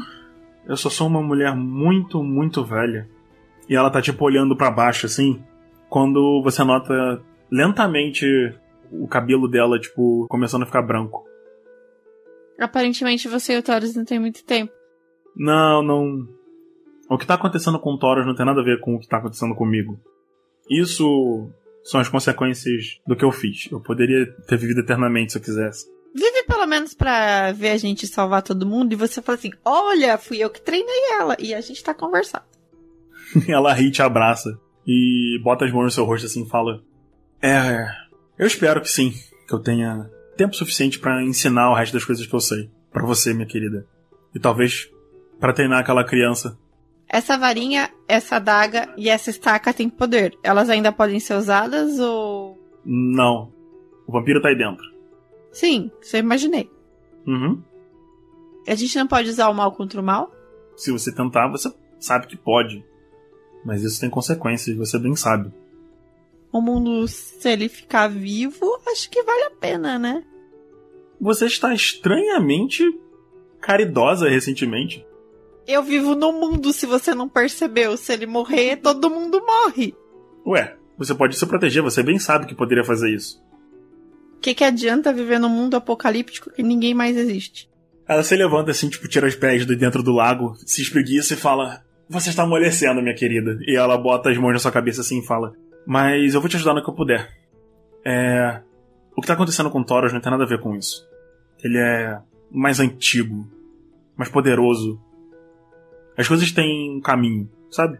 [0.67, 3.09] eu só sou uma mulher muito, muito velha.
[3.67, 5.41] E ela tá tipo olhando pra baixo assim,
[5.89, 7.21] quando você nota
[7.51, 8.25] lentamente
[8.91, 11.25] o cabelo dela tipo começando a ficar branco.
[12.59, 14.71] Aparentemente você e o Taurus não tem muito tempo.
[15.35, 16.27] Não, não.
[17.09, 19.07] O que tá acontecendo com o Taurus não tem nada a ver com o que
[19.07, 19.99] tá acontecendo comigo.
[20.69, 21.49] Isso
[21.83, 23.69] são as consequências do que eu fiz.
[23.71, 25.85] Eu poderia ter vivido eternamente se eu quisesse.
[26.13, 30.17] Vive pelo menos pra ver a gente salvar todo mundo e você fala assim: Olha,
[30.17, 31.35] fui eu que treinei ela.
[31.39, 32.43] E a gente tá conversando.
[33.47, 36.81] ela ri e te abraça e bota as mãos no seu rosto assim e fala:
[37.41, 37.87] É,
[38.37, 39.13] eu espero que sim,
[39.47, 43.05] que eu tenha tempo suficiente pra ensinar o resto das coisas que eu sei Pra
[43.05, 43.85] você, minha querida.
[44.33, 44.89] E talvez
[45.39, 46.57] pra treinar aquela criança.
[47.07, 50.35] Essa varinha, essa adaga e essa estaca têm poder.
[50.41, 52.57] Elas ainda podem ser usadas ou.
[52.83, 53.53] Não.
[54.07, 54.83] O vampiro tá aí dentro.
[55.51, 56.69] Sim, isso eu imaginei.
[57.27, 57.61] Uhum.
[58.67, 60.31] A gente não pode usar o mal contra o mal?
[60.75, 62.83] Se você tentar, você sabe que pode.
[63.63, 65.51] Mas isso tem consequências, você bem sabe.
[66.57, 70.23] O mundo, se ele ficar vivo, acho que vale a pena, né?
[71.21, 72.83] Você está estranhamente
[73.61, 75.05] caridosa recentemente.
[75.67, 77.95] Eu vivo no mundo, se você não percebeu.
[77.95, 79.93] Se ele morrer, todo mundo morre.
[80.47, 83.39] Ué, você pode se proteger, você bem sabe que poderia fazer isso.
[84.37, 87.69] O que, que adianta viver num mundo apocalíptico que ninguém mais existe?
[88.07, 91.37] Ela se levanta assim, tipo, tira os pés de dentro do lago, se espreguiça e
[91.37, 93.59] fala: Você está amolecendo, minha querida.
[93.61, 95.53] E ela bota as mãos na sua cabeça assim e fala:
[95.87, 97.31] Mas eu vou te ajudar no que eu puder.
[98.03, 98.61] É.
[99.15, 101.07] O que tá acontecendo com o Thoros não tem nada a ver com isso.
[101.63, 102.19] Ele é
[102.51, 103.47] mais antigo,
[104.17, 105.01] mais poderoso.
[106.17, 107.99] As coisas têm um caminho, sabe?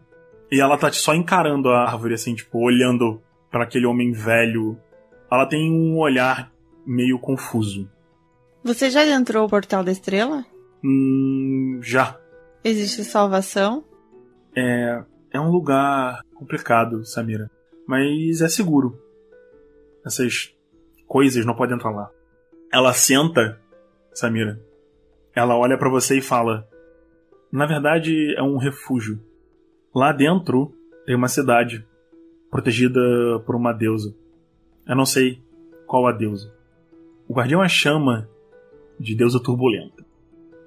[0.52, 4.78] E ela tá só encarando a árvore, assim, tipo, olhando para aquele homem velho.
[5.32, 6.52] Ela tem um olhar
[6.86, 7.90] meio confuso.
[8.64, 10.46] Você já entrou o portal da estrela?
[10.84, 12.20] Hum, já.
[12.64, 13.84] Existe salvação?
[14.56, 17.50] É, é um lugar complicado, Samira.
[17.88, 19.02] Mas é seguro.
[20.06, 20.54] Essas
[21.08, 22.12] coisas não podem entrar lá.
[22.72, 23.60] Ela senta,
[24.14, 24.62] Samira.
[25.34, 26.68] Ela olha para você e fala:
[27.52, 29.20] Na verdade, é um refúgio.
[29.96, 30.74] Lá dentro
[31.06, 31.88] tem uma cidade
[32.52, 33.00] protegida
[33.46, 34.14] por uma deusa.
[34.86, 35.42] Eu não sei
[35.86, 36.54] qual a deusa.
[37.28, 38.30] O guardião a chama
[39.00, 40.06] de deusa turbulenta.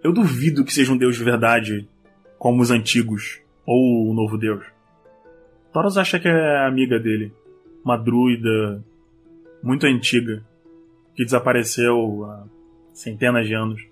[0.03, 1.89] Eu duvido que seja um deus de verdade,
[2.39, 4.65] como os antigos, ou o novo deus.
[5.73, 7.33] Thoros acha que é amiga dele,
[7.85, 8.85] uma druida
[9.63, 10.43] muito antiga,
[11.15, 12.45] que desapareceu há
[12.93, 13.83] centenas de anos.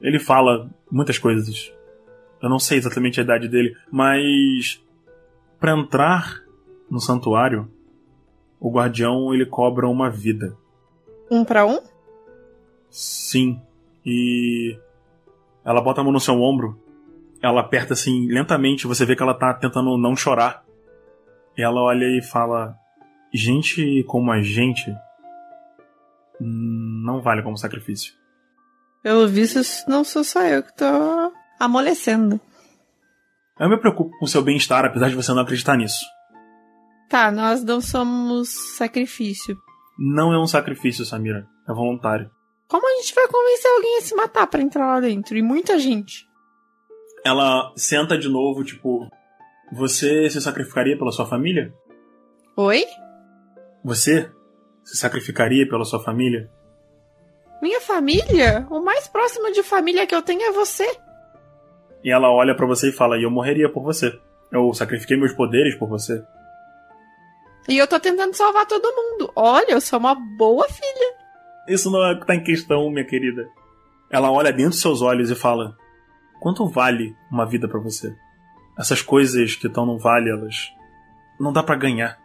[0.00, 1.72] Ele fala muitas coisas.
[2.42, 4.82] Eu não sei exatamente a idade dele, mas
[5.60, 6.42] para entrar
[6.90, 7.70] no santuário,
[8.58, 10.56] o guardião ele cobra uma vida.
[11.30, 11.80] Um para um?
[12.90, 13.60] Sim.
[14.04, 14.76] E
[15.64, 16.78] ela bota a mão no seu ombro.
[17.40, 20.64] Ela aperta assim lentamente, você vê que ela tá tentando não chorar.
[21.56, 22.76] Ela olha e fala:
[23.32, 24.94] Gente como a gente
[26.40, 28.14] não vale como sacrifício.
[29.02, 30.84] Pelo visto, não sou só eu que tô
[31.58, 32.40] amolecendo.
[33.58, 36.04] Eu me preocupo com o seu bem-estar, apesar de você não acreditar nisso.
[37.08, 39.56] Tá, nós não somos sacrifício.
[39.98, 41.46] Não é um sacrifício, Samira.
[41.68, 42.30] É voluntário.
[42.68, 45.36] Como a gente vai convencer alguém a se matar para entrar lá dentro?
[45.36, 46.26] E muita gente.
[47.24, 49.10] Ela senta de novo, tipo.
[49.72, 51.72] Você se sacrificaria pela sua família?
[52.58, 52.84] Oi?
[53.82, 54.30] Você
[54.84, 56.50] se sacrificaria pela sua família?
[57.62, 58.66] Minha família?
[58.70, 60.84] O mais próximo de família que eu tenho é você.
[62.04, 64.12] E ela olha para você e fala: E eu morreria por você.
[64.52, 66.22] Eu sacrifiquei meus poderes por você.
[67.66, 69.32] E eu tô tentando salvar todo mundo.
[69.34, 71.14] Olha, eu sou uma boa filha.
[71.66, 73.48] Isso não é o que tá em questão, minha querida.
[74.10, 75.74] Ela olha dentro dos seus olhos e fala:
[76.40, 78.14] Quanto vale uma vida para você?
[78.78, 80.72] Essas coisas que estão no vale, elas.
[81.38, 82.18] Não dá para ganhar.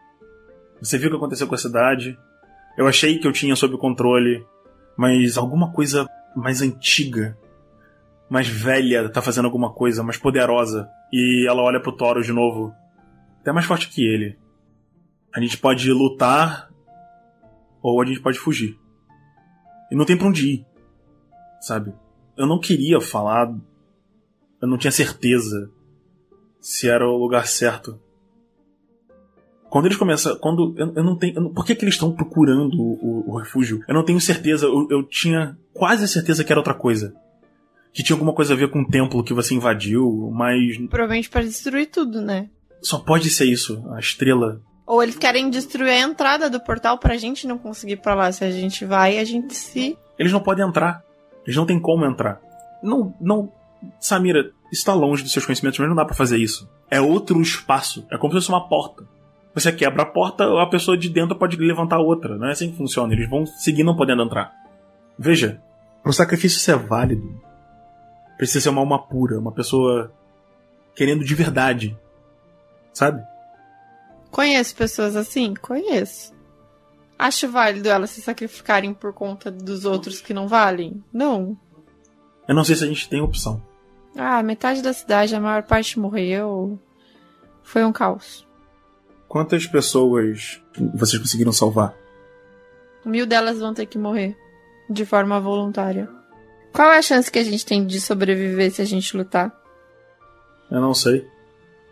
[0.81, 2.17] Você viu o que aconteceu com a cidade?
[2.77, 4.45] Eu achei que eu tinha sob controle,
[4.95, 7.37] mas alguma coisa mais antiga,
[8.29, 10.89] mais velha, tá fazendo alguma coisa mais poderosa.
[11.11, 12.73] E ela olha pro Toro de novo.
[13.41, 14.37] Até mais forte que ele.
[15.33, 16.69] A gente pode lutar
[17.81, 18.77] ou a gente pode fugir.
[19.91, 20.65] E não tem pra onde ir.
[21.59, 21.93] Sabe?
[22.37, 23.53] Eu não queria falar.
[24.61, 25.71] Eu não tinha certeza
[26.67, 27.97] se era o lugar certo.
[29.69, 30.37] Quando eles começam.
[30.37, 30.75] Quando.
[30.77, 31.35] Eu, eu não tenho.
[31.35, 33.81] Eu não, por que, que eles estão procurando o, o, o, refúgio?
[33.87, 34.65] Eu não tenho certeza.
[34.65, 37.15] Eu, eu tinha quase certeza que era outra coisa.
[37.93, 40.77] Que tinha alguma coisa a ver com o templo que você invadiu, mas.
[40.89, 42.49] Provavelmente para destruir tudo, né?
[42.81, 43.81] Só pode ser isso.
[43.93, 44.61] A estrela.
[44.85, 48.29] Ou eles querem destruir a entrada do portal pra gente não conseguir ir pra lá.
[48.29, 49.97] Se a gente vai, a gente se.
[50.19, 51.01] Eles não podem entrar.
[51.45, 52.41] Eles não têm como entrar.
[52.83, 53.15] Não.
[53.21, 53.53] não.
[54.01, 56.69] Samira, está longe dos seus conhecimentos, mas não dá para fazer isso.
[56.89, 58.05] É outro espaço.
[58.11, 59.07] É como se fosse uma porta.
[59.53, 62.37] Você quebra a porta, a pessoa de dentro pode levantar outra.
[62.37, 63.13] Não é assim que funciona.
[63.13, 64.53] Eles vão seguir não podendo entrar.
[65.17, 65.61] Veja,
[66.03, 67.41] para o sacrifício ser válido,
[68.37, 70.13] precisa ser uma alma pura, uma pessoa
[70.95, 71.97] querendo de verdade.
[72.93, 73.23] Sabe?
[74.29, 75.53] Conheço pessoas assim?
[75.55, 76.35] Conheço.
[77.17, 81.03] Acho válido elas se sacrificarem por conta dos outros que não valem?
[81.11, 81.57] Não.
[82.47, 83.61] Eu não sei se a gente tem opção.
[84.17, 86.79] Ah, metade da cidade, a maior parte morreu.
[87.61, 88.47] Foi um caos.
[89.27, 90.61] Quantas pessoas
[90.95, 91.93] vocês conseguiram salvar?
[93.05, 94.35] Mil delas vão ter que morrer.
[94.89, 96.09] De forma voluntária.
[96.73, 99.53] Qual é a chance que a gente tem de sobreviver se a gente lutar?
[100.71, 101.27] Eu não sei.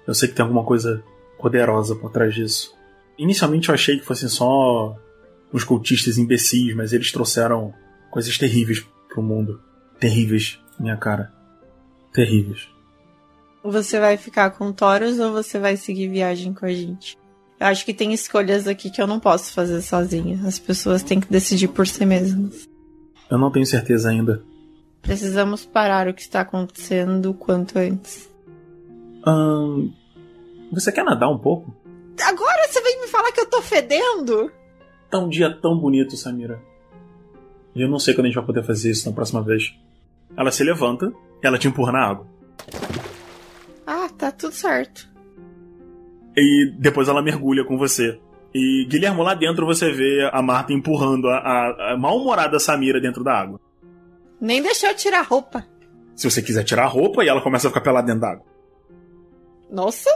[0.07, 1.03] Eu sei que tem alguma coisa
[1.39, 2.73] poderosa por trás disso.
[3.17, 4.95] Inicialmente eu achei que fossem só
[5.53, 7.73] uns cultistas imbecis, mas eles trouxeram
[8.09, 9.61] coisas terríveis pro mundo.
[9.99, 11.34] Terríveis, minha cara.
[12.15, 12.69] Terríveis.
[13.61, 17.17] Você vai ficar com Taurus ou você vai seguir viagem com a gente?
[17.59, 20.39] Eu acho que tem escolhas aqui que eu não posso fazer sozinha.
[20.47, 22.69] As pessoas têm que decidir por si mesmas.
[23.29, 24.43] Eu não tenho certeza ainda.
[25.01, 28.29] Precisamos parar o que está acontecendo o quanto antes.
[29.27, 29.91] Hum,
[30.71, 31.75] você quer nadar um pouco?
[32.23, 34.51] Agora você vem me falar que eu tô fedendo?
[35.09, 36.61] Tá um dia tão bonito, Samira.
[37.75, 39.75] Eu não sei quando a gente vai poder fazer isso na próxima vez.
[40.37, 41.11] Ela se levanta
[41.47, 42.27] ela te empurra na água.
[43.85, 45.07] Ah, tá tudo certo.
[46.35, 48.19] E depois ela mergulha com você.
[48.53, 53.23] E Guilherme, lá dentro você vê a Marta empurrando a, a, a mal-humorada Samira dentro
[53.23, 53.59] da água.
[54.39, 55.65] Nem deixou eu tirar a roupa.
[56.15, 58.45] Se você quiser tirar a roupa e ela começa a ficar pelada dentro da água.
[59.69, 60.09] Nossa!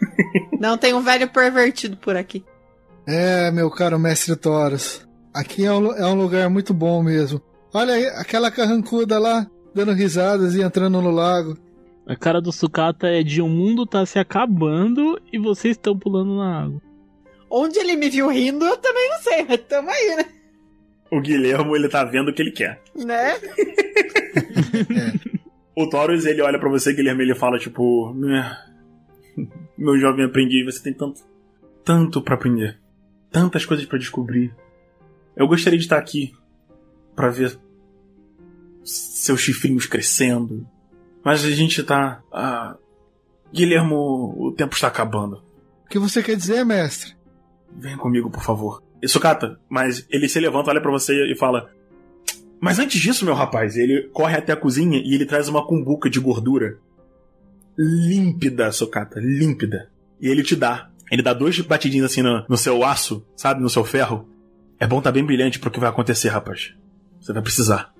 [0.60, 2.44] Não tem um velho pervertido por aqui.
[3.06, 5.06] É, meu caro mestre Toros.
[5.32, 7.40] Aqui é um, é um lugar muito bom mesmo.
[7.72, 11.56] Olha aí, aquela carrancuda lá, dando risadas e entrando no lago.
[12.06, 16.36] A cara do sucata é de o mundo tá se acabando e vocês estão pulando
[16.36, 16.80] na água.
[17.50, 20.24] Onde ele me viu rindo, eu também não sei, mas tamo aí, né?
[21.10, 22.80] O Guilhermo, ele tá vendo o que ele quer.
[22.94, 23.34] Né?
[25.76, 28.12] O Taurus, ele olha pra você, Guilherme, ele fala, tipo...
[28.28, 28.56] "Eh,
[29.78, 31.20] Meu jovem aprendiz, você tem tanto...
[31.84, 32.76] Tanto pra aprender.
[33.30, 34.52] Tantas coisas pra descobrir.
[35.36, 36.32] Eu gostaria de estar aqui
[37.14, 37.56] pra ver
[38.88, 40.66] seus chifrinhos crescendo.
[41.24, 42.22] Mas a gente tá...
[42.32, 42.76] ah,
[43.52, 45.42] Guilhermo, o tempo está acabando.
[45.84, 47.16] O que você quer dizer, mestre?
[47.76, 48.82] Venha comigo, por favor.
[49.06, 51.70] Sukata, mas ele se levanta, olha pra você e fala:
[52.60, 56.10] Mas antes disso, meu rapaz, ele corre até a cozinha e ele traz uma cumbuca
[56.10, 56.78] de gordura.
[57.78, 59.90] Límpida, Sukata, límpida.
[60.20, 60.90] E ele te dá.
[61.10, 64.28] Ele dá dois batidinhos assim no, no seu aço, sabe, no seu ferro.
[64.80, 66.74] É bom tá bem brilhante pro que vai acontecer, rapaz.
[67.20, 67.94] Você vai precisar.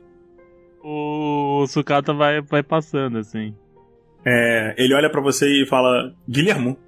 [0.82, 3.54] O sucata vai, vai passando, assim.
[4.24, 6.78] É, ele olha pra você e fala: Guilhermo,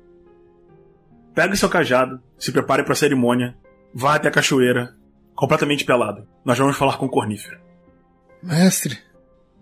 [1.35, 3.57] pega o seu cajado, se prepare pra cerimônia,
[3.95, 4.95] vá até a cachoeira,
[5.35, 6.27] completamente pelado.
[6.45, 7.59] Nós vamos falar com o cornífero.
[8.43, 8.99] Mestre,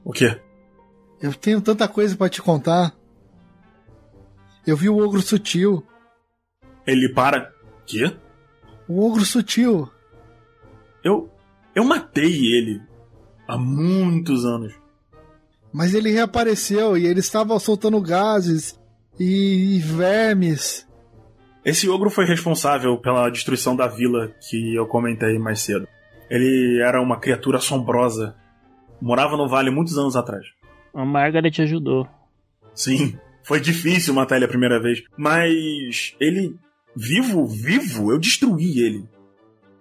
[0.04, 0.40] O quê?
[1.20, 2.94] eu tenho tanta coisa pra te contar.
[4.66, 5.84] Eu vi o ogro sutil.
[6.86, 7.52] Ele para.
[7.86, 8.14] Quê?
[8.86, 9.90] O ogro sutil.
[11.02, 11.30] Eu.
[11.74, 12.80] Eu matei ele.
[13.48, 14.74] Há muitos anos.
[15.72, 18.78] Mas ele reapareceu e ele estava soltando gases
[19.18, 20.86] e vermes.
[21.64, 25.88] Esse ogro foi responsável pela destruição da vila que eu comentei mais cedo.
[26.28, 28.36] Ele era uma criatura assombrosa.
[29.00, 30.44] Morava no vale muitos anos atrás.
[30.94, 32.06] A Margaret ajudou.
[32.74, 35.02] Sim, foi difícil matar ele a primeira vez.
[35.16, 36.54] Mas ele.
[36.94, 39.08] Vivo, vivo, eu destruí ele.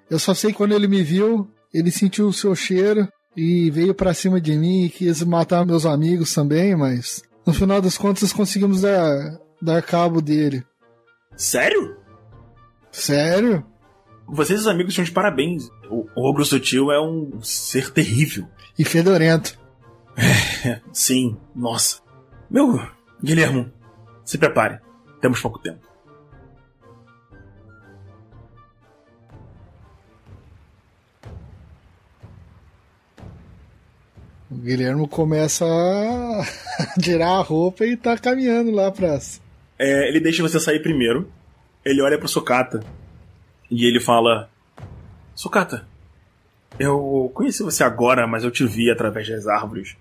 [0.09, 3.07] Eu só sei que quando ele me viu, ele sentiu o seu cheiro
[3.37, 7.79] e veio pra cima de mim e quis matar meus amigos também, mas no final
[7.79, 10.65] das contas conseguimos dar, dar cabo dele.
[11.35, 11.95] Sério?
[12.91, 13.63] Sério?
[14.27, 15.69] Vocês, os amigos, estão de parabéns.
[15.89, 18.47] O o ogro sutil é um ser terrível.
[18.77, 19.55] E fedorento.
[20.91, 22.01] Sim, nossa.
[22.49, 22.81] Meu,
[23.23, 23.71] Guilhermo,
[24.25, 24.79] se prepare.
[25.21, 25.86] Temos pouco tempo.
[34.57, 36.43] O Guilherme começa a
[36.99, 39.19] tirar a roupa e tá caminhando lá pra.
[39.77, 41.31] É, ele deixa você sair primeiro.
[41.85, 42.83] Ele olha pro Sokata.
[43.69, 44.49] E ele fala:
[45.35, 45.87] Sokata,
[46.79, 49.95] eu conheci você agora, mas eu te vi através das árvores.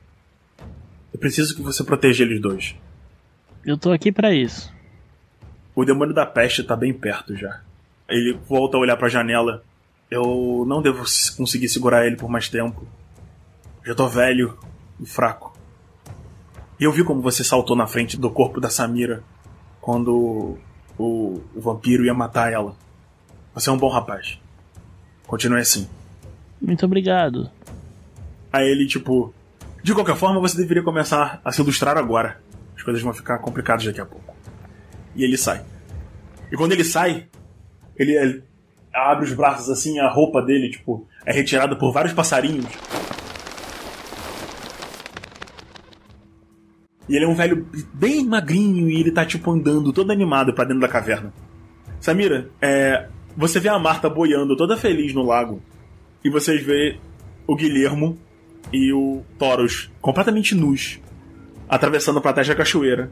[1.13, 2.75] Eu preciso que você proteja eles dois.
[3.63, 4.73] Eu tô aqui pra isso.
[5.75, 7.61] O demônio da peste tá bem perto já.
[8.09, 9.63] Ele volta a olhar pra janela.
[10.11, 11.05] Eu não devo
[11.37, 12.89] conseguir segurar ele por mais tempo.
[13.87, 14.59] Já tô velho
[14.99, 15.57] e fraco.
[16.81, 19.23] E eu vi como você saltou na frente do corpo da Samira
[19.81, 20.59] quando
[20.99, 22.75] o, o vampiro ia matar ela.
[23.55, 24.41] Você é um bom rapaz.
[25.25, 25.89] Continue assim.
[26.61, 27.49] Muito obrigado.
[28.53, 29.33] Aí ele, tipo,
[29.85, 32.41] de qualquer forma, você deveria começar a se ilustrar agora.
[32.77, 34.35] As coisas vão ficar complicadas daqui a pouco.
[35.15, 35.65] E ele sai.
[36.51, 37.29] E quando ele sai,
[37.97, 38.43] ele, ele
[38.93, 42.67] abre os braços assim, a roupa dele, tipo, é retirada por vários passarinhos.
[47.09, 50.65] E ele é um velho bem magrinho e ele tá, tipo, andando todo animado pra
[50.65, 51.33] dentro da caverna.
[52.01, 55.63] Samira, é, você vê a Marta boiando toda feliz no lago.
[56.25, 56.99] E vocês vê
[57.47, 58.19] o Guilhermo
[58.73, 61.01] e o Taurus completamente nus,
[61.69, 63.11] atravessando a plateia da cachoeira.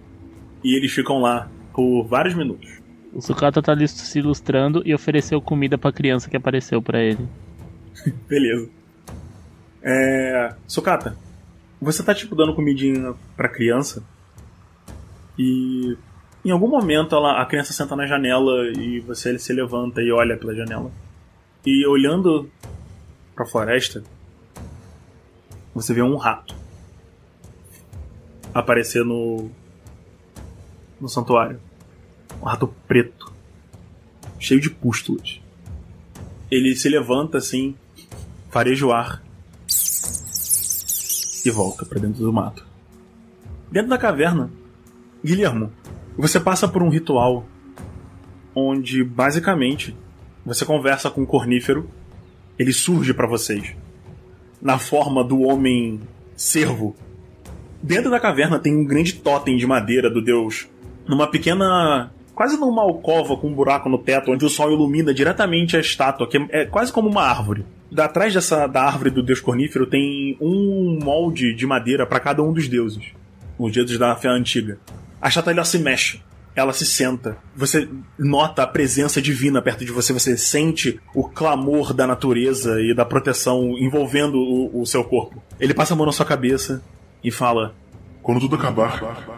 [0.62, 2.80] E eles ficam lá por vários minutos.
[3.12, 7.28] O sucata tá ali se ilustrando e ofereceu comida pra criança que apareceu pra ele.
[8.28, 8.68] Beleza.
[9.82, 10.54] É.
[10.66, 11.16] Sokata,
[11.84, 14.02] você tá tipo dando comidinha pra criança
[15.38, 15.96] e
[16.44, 20.36] em algum momento ela, a criança senta na janela e você se levanta e olha
[20.36, 20.90] pela janela.
[21.64, 22.50] E olhando
[23.34, 24.02] pra floresta,
[25.74, 26.54] você vê um rato
[28.52, 29.50] aparecer no
[31.00, 31.60] no santuário.
[32.40, 33.32] Um rato preto,
[34.38, 35.40] cheio de pústulas.
[36.50, 37.74] Ele se levanta assim,
[38.50, 39.23] fareja o ar
[41.44, 42.66] e volta pra dentro do mato.
[43.70, 44.50] Dentro da caverna,
[45.24, 45.72] Guilhermo,
[46.16, 47.44] você passa por um ritual
[48.54, 49.96] onde basicamente
[50.44, 51.88] você conversa com o cornífero,
[52.58, 53.74] ele surge pra vocês
[54.60, 56.00] na forma do homem
[56.36, 56.94] cervo.
[57.82, 60.68] Dentro da caverna tem um grande totem de madeira do deus
[61.06, 62.10] numa pequena.
[62.34, 66.26] Quase numa alcova com um buraco no teto, onde o sol ilumina diretamente a estátua,
[66.26, 67.64] que é quase como uma árvore.
[67.96, 72.52] Atrás dessa, da árvore do deus cornífero tem um molde de madeira para cada um
[72.52, 73.04] dos deuses.
[73.58, 74.78] Os deuses da fé antiga.
[75.20, 76.20] A ela se mexe
[76.54, 77.36] ela se senta.
[77.56, 77.88] Você
[78.18, 83.04] nota a presença divina perto de você, você sente o clamor da natureza e da
[83.04, 85.42] proteção envolvendo o, o, seu corpo.
[85.58, 86.82] Ele passa a mão na sua cabeça
[87.22, 87.74] e fala:
[88.22, 89.34] Quando tudo acabar,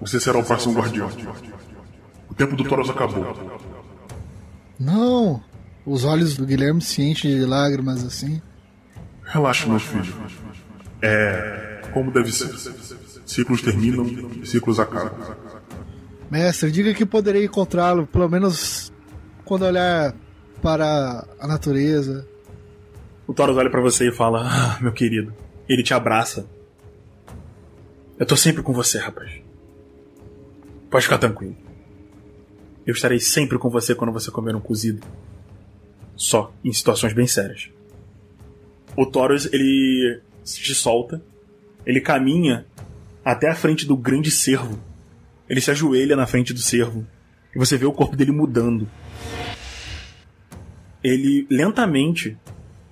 [0.00, 1.10] você será o próximo guardião.
[2.28, 3.36] O tempo do Toros acabou.
[4.78, 5.42] Não!
[5.84, 8.40] Os olhos do Guilherme se enchem de lágrimas assim.
[9.24, 10.14] Relaxa, meu filho.
[11.02, 12.50] É como deve ser.
[13.26, 14.06] Ciclos terminam
[14.42, 15.12] e ciclos acabam.
[16.30, 18.92] Mestre, diga que poderei encontrá-lo, pelo menos
[19.44, 20.14] quando olhar
[20.62, 22.26] para a natureza.
[23.26, 25.34] O Taurus olha para você e fala: ah, meu querido.
[25.68, 26.48] Ele te abraça.
[28.18, 29.30] Eu tô sempre com você, rapaz.
[30.90, 31.56] Pode ficar tranquilo.
[32.84, 35.06] Eu estarei sempre com você quando você comer um cozido.
[36.20, 37.70] Só em situações bem sérias.
[38.96, 41.22] O Taurus, ele te solta.
[41.86, 42.66] Ele caminha
[43.24, 44.78] até a frente do grande cervo
[45.50, 47.04] ele se ajoelha na frente do cervo.
[47.52, 48.88] E você vê o corpo dele mudando.
[51.02, 52.38] Ele lentamente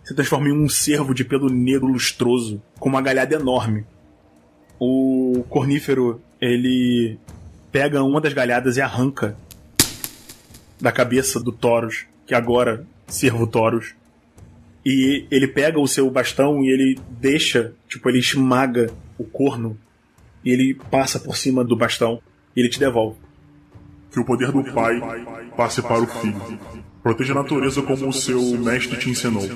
[0.03, 3.87] se transforma em um cervo de pelo negro lustroso, com uma galhada enorme.
[4.81, 7.17] O cornífero, ele
[7.71, 9.37] pega uma das galhadas e arranca
[10.81, 13.95] da cabeça do Taurus, que agora cervo Taurus.
[14.85, 19.77] E ele pega o seu bastão e ele deixa, tipo, ele esmaga o corno
[20.45, 22.21] e ele passa por cima do bastão
[22.55, 23.19] e ele te devolve.
[24.13, 25.01] Que o poder do Pai
[25.57, 26.59] passe para o Filho.
[27.03, 29.47] Proteja a natureza como o seu mestre te ensinou.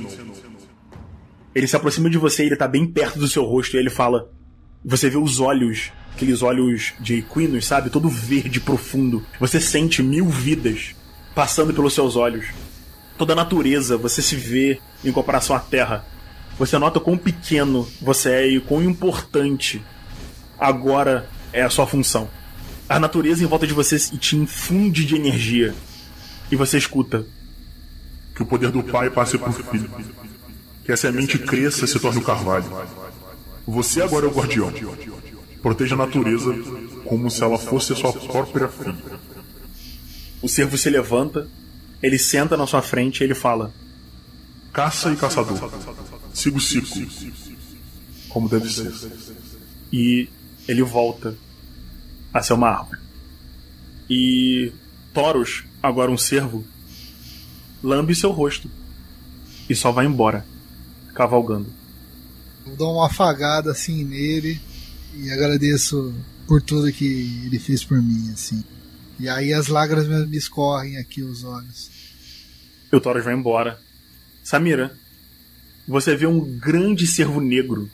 [1.54, 4.30] Ele se aproxima de você, ele tá bem perto do seu rosto e ele fala.
[4.84, 7.88] Você vê os olhos, aqueles olhos de equinos, sabe?
[7.88, 9.24] Todo verde profundo.
[9.38, 10.94] Você sente mil vidas
[11.34, 12.46] passando pelos seus olhos.
[13.16, 16.04] Toda a natureza, você se vê em comparação à Terra.
[16.58, 19.82] Você nota quão pequeno você é e quão importante
[20.58, 22.28] agora é a sua função
[22.92, 25.74] a natureza em volta de você te infunde de energia.
[26.50, 27.24] E você escuta.
[28.34, 29.90] Que o poder do pai passe para o filho.
[30.84, 32.66] Que a semente cresça e se torne o um carvalho.
[33.66, 34.70] Você agora é o guardião.
[35.62, 36.54] Proteja a natureza
[37.06, 38.94] como se ela fosse a sua própria filha.
[40.42, 41.48] O servo se levanta,
[42.02, 43.72] ele senta na sua frente e ele fala:
[44.72, 45.70] Caça e caçador.
[46.34, 47.06] Siga o ciclo.
[48.28, 48.92] Como deve ser.
[49.92, 50.28] E
[50.66, 51.36] ele volta
[52.32, 53.00] a ser uma árvore.
[54.08, 54.72] E
[55.12, 56.64] Toros, agora um cervo,
[57.82, 58.70] lambe seu rosto
[59.68, 60.44] e só vai embora,
[61.14, 61.72] cavalgando.
[62.66, 64.60] Eu dou uma afagada assim nele
[65.14, 66.14] e agradeço
[66.46, 68.64] por tudo que ele fez por mim, assim.
[69.18, 71.90] E aí as lágrimas me escorrem aqui os olhos.
[72.92, 73.78] E o Toros vai embora.
[74.42, 74.96] Samira,
[75.86, 77.90] você vê um grande cervo negro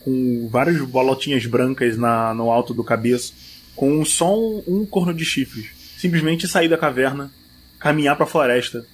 [0.00, 3.34] com várias bolotinhas brancas na, no alto do cabeço
[3.76, 5.70] com só um, um corno de chifres.
[5.98, 7.30] Simplesmente sair da caverna,
[7.78, 8.86] caminhar para a floresta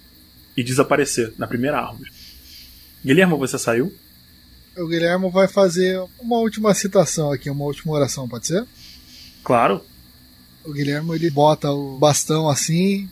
[0.57, 2.11] e desaparecer na primeira árvore.
[3.05, 3.93] Guilherme, você saiu?
[4.77, 8.67] O Guilherme vai fazer uma última citação aqui, uma última oração, pode ser?
[9.43, 9.83] Claro.
[10.67, 13.09] O Guilherme ele bota o bastão assim,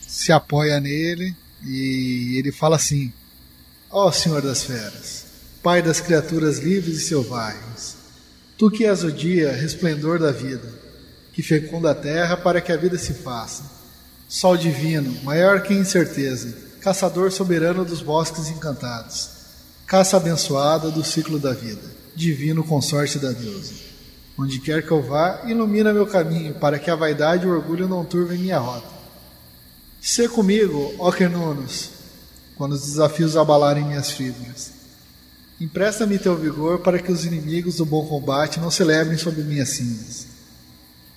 [0.00, 3.12] se apoia nele e ele fala assim:
[3.90, 5.26] Ó oh, Senhor das Feras,
[5.62, 7.96] Pai das criaturas livres e selvagens,
[8.56, 10.68] Tu que és o dia, resplendor da vida,
[11.34, 13.62] que fecunda a terra para que a vida se faça.
[14.28, 19.28] Sol divino, maior que incerteza, caçador soberano dos bosques encantados,
[19.86, 21.82] caça abençoada do ciclo da vida,
[22.14, 23.79] divino consorte da deusa.
[24.40, 27.86] Onde quer que eu vá, ilumina meu caminho, para que a vaidade e o orgulho
[27.86, 28.88] não turvem minha rota.
[30.00, 31.90] Sê comigo, ó Quernunos,
[32.56, 34.72] quando os desafios abalarem minhas fibras.
[35.60, 40.28] Empresta-me teu vigor para que os inimigos do bom combate não celebrem sobre minhas cinzas.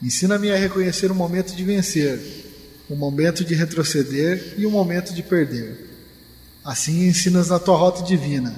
[0.02, 2.20] Ensina-me a reconhecer o momento de vencer,
[2.90, 5.90] o momento de retroceder e o momento de perder.
[6.62, 8.54] Assim ensinas na tua rota divina: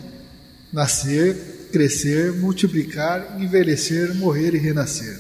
[0.74, 5.20] nascer, crescer, multiplicar, envelhecer, morrer e renascer.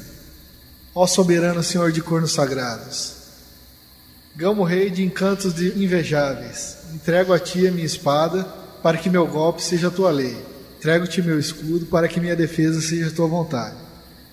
[0.93, 3.13] Ó soberano Senhor de cornos sagrados,
[4.37, 8.43] Gamo rei de encantos de invejáveis, entrego a ti a minha espada,
[8.81, 10.37] para que meu golpe seja a tua lei.
[10.77, 13.75] Entrego-te meu escudo, para que minha defesa seja a tua vontade.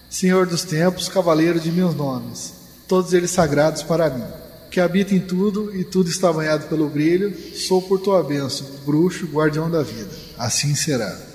[0.09, 2.53] Senhor dos tempos, cavaleiro de meus nomes,
[2.87, 4.25] todos eles sagrados para mim,
[4.71, 9.27] que habita em tudo e tudo está banhado pelo brilho, sou por tua bênção, bruxo,
[9.27, 10.11] guardião da vida.
[10.39, 11.32] Assim será.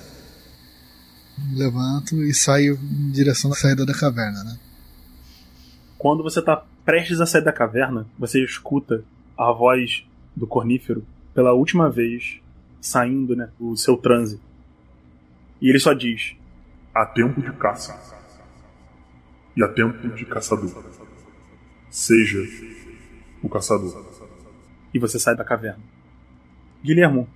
[1.54, 4.58] Levanto e saio em direção à saída da caverna, né?
[5.96, 9.02] Quando você tá prestes a sair da caverna, você escuta
[9.36, 12.40] a voz do cornífero pela última vez
[12.80, 14.40] saindo, né, do seu transe.
[15.60, 16.36] E ele só diz:
[16.94, 17.98] Há tempo de caça.
[19.56, 20.84] E há tempo de caçador.
[21.90, 22.38] Seja
[23.42, 24.04] o caçador.
[24.94, 25.82] E você sai da caverna.
[26.82, 27.28] Guilhermo,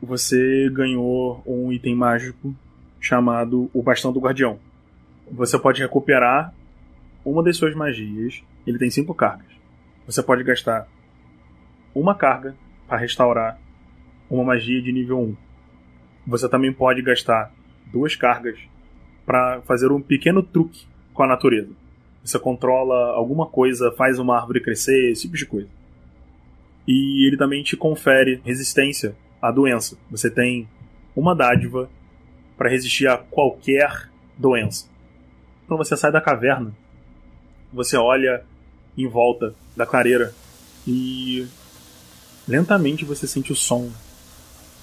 [0.00, 2.54] você ganhou um item mágico
[3.04, 4.58] chamado o Bastão do Guardião.
[5.30, 6.54] Você pode recuperar
[7.22, 8.42] uma das suas magias.
[8.66, 9.46] Ele tem cinco cargas.
[10.06, 10.88] Você pode gastar
[11.94, 12.56] uma carga
[12.88, 13.60] para restaurar
[14.30, 15.36] uma magia de nível 1.
[16.26, 17.52] Você também pode gastar
[17.92, 18.58] duas cargas
[19.26, 21.72] para fazer um pequeno truque com a natureza.
[22.24, 25.68] Você controla alguma coisa, faz uma árvore crescer, esse tipo de coisa.
[26.88, 29.98] E ele também te confere resistência à doença.
[30.10, 30.66] Você tem
[31.14, 31.90] uma dádiva
[32.56, 34.86] para resistir a qualquer doença.
[35.66, 36.72] Quando você sai da caverna,
[37.72, 38.44] você olha
[38.96, 40.34] em volta da clareira
[40.86, 41.46] e
[42.46, 43.90] lentamente você sente o som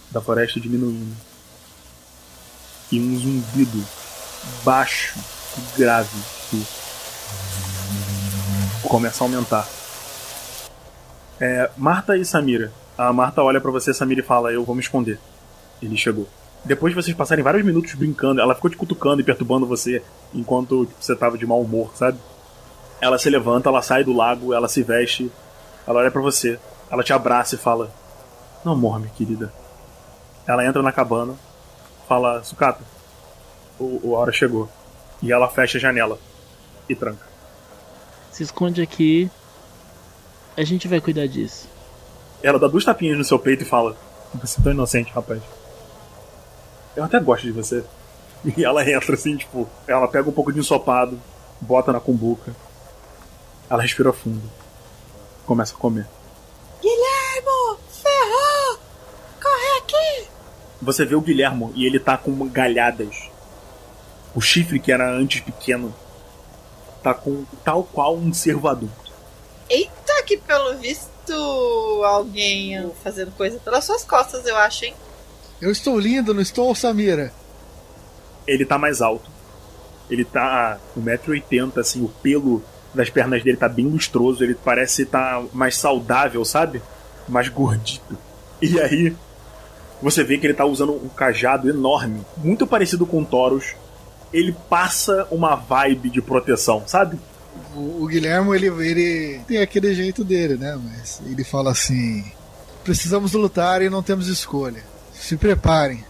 [0.10, 1.16] da floresta diminuindo
[2.92, 3.86] e um zumbido
[4.66, 5.18] baixo
[5.58, 6.20] e grave
[6.50, 6.64] que
[8.88, 9.68] começa a aumentar.
[11.40, 12.72] É, Marta e Samira.
[12.98, 15.18] A Marta olha para você, Samira, e fala: Eu vou me esconder.
[15.82, 16.28] Ele chegou.
[16.64, 20.02] Depois de vocês passarem vários minutos brincando, ela ficou te cutucando e perturbando você
[20.34, 22.20] enquanto tipo, você tava de mau humor, sabe?
[23.00, 25.32] Ela se levanta, ela sai do lago, ela se veste,
[25.88, 26.60] ela olha para você,
[26.90, 27.92] ela te abraça e fala:
[28.64, 29.52] Não morre, minha querida.
[30.48, 31.34] Ela entra na cabana,
[32.08, 32.84] fala: Sucata,
[33.80, 34.70] o, o hora chegou.
[35.20, 36.20] E ela fecha a janela
[36.88, 37.26] e tranca.
[38.32, 39.30] Se esconde aqui.
[40.56, 41.68] A gente vai cuidar disso.
[42.44, 43.96] Ela dá duas tapinhas no seu peito e fala:
[44.36, 45.42] Você é tão inocente, rapaz.
[46.96, 47.84] Eu até gosto de você.
[48.44, 51.20] E ela entra assim, tipo, ela pega um pouco de ensopado,
[51.60, 52.56] bota na cumbuca.
[53.70, 54.42] Ela respira fundo.
[55.46, 56.08] Começa a comer.
[56.82, 57.78] Guilhermo!
[57.90, 58.80] Ferrou!
[59.42, 60.28] Corre aqui!
[60.82, 63.30] Você vê o Guilhermo e ele tá com galhadas.
[64.34, 65.94] O chifre que era antes pequeno
[67.04, 69.12] tá com tal qual um cervo adulto.
[69.70, 74.96] Eita, que pelo visto alguém fazendo coisa pelas suas costas, eu acho, hein?
[75.62, 77.32] Eu estou lindo, não estou, Samira?
[78.48, 79.30] Ele tá mais alto.
[80.10, 85.40] Ele tá 1,80m, assim, o pelo das pernas dele tá bem lustroso, ele parece estar
[85.40, 86.82] tá mais saudável, sabe?
[87.28, 88.18] Mais gordito.
[88.62, 89.16] E aí,
[90.02, 93.76] você vê que ele tá usando um cajado enorme, muito parecido com o Taurus.
[94.34, 97.20] Ele passa uma vibe de proteção, sabe?
[97.76, 100.80] O, o Guilherme, ele, ele tem aquele jeito dele, né?
[100.84, 102.24] Mas ele fala assim:
[102.84, 104.84] precisamos lutar e não temos escolha.
[105.22, 106.04] Se preparem.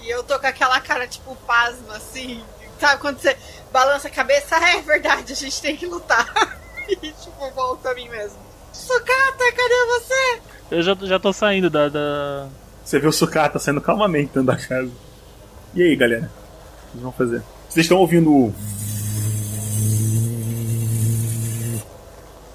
[0.00, 2.42] E eu tô com aquela cara, tipo, pasma, assim.
[2.80, 3.36] Sabe quando você
[3.70, 4.56] balança a cabeça?
[4.56, 6.26] Ah, é verdade, a gente tem que lutar.
[6.88, 8.38] e, tipo, volta a mim mesmo.
[8.72, 10.40] Sucata, cadê você?
[10.70, 12.48] Eu já, já tô saindo da, da.
[12.82, 14.90] Você vê o Sucata saindo calmamente dentro da casa.
[15.74, 16.24] E aí, galera?
[16.24, 17.42] O que vocês vão fazer?
[17.68, 18.54] Vocês estão ouvindo o.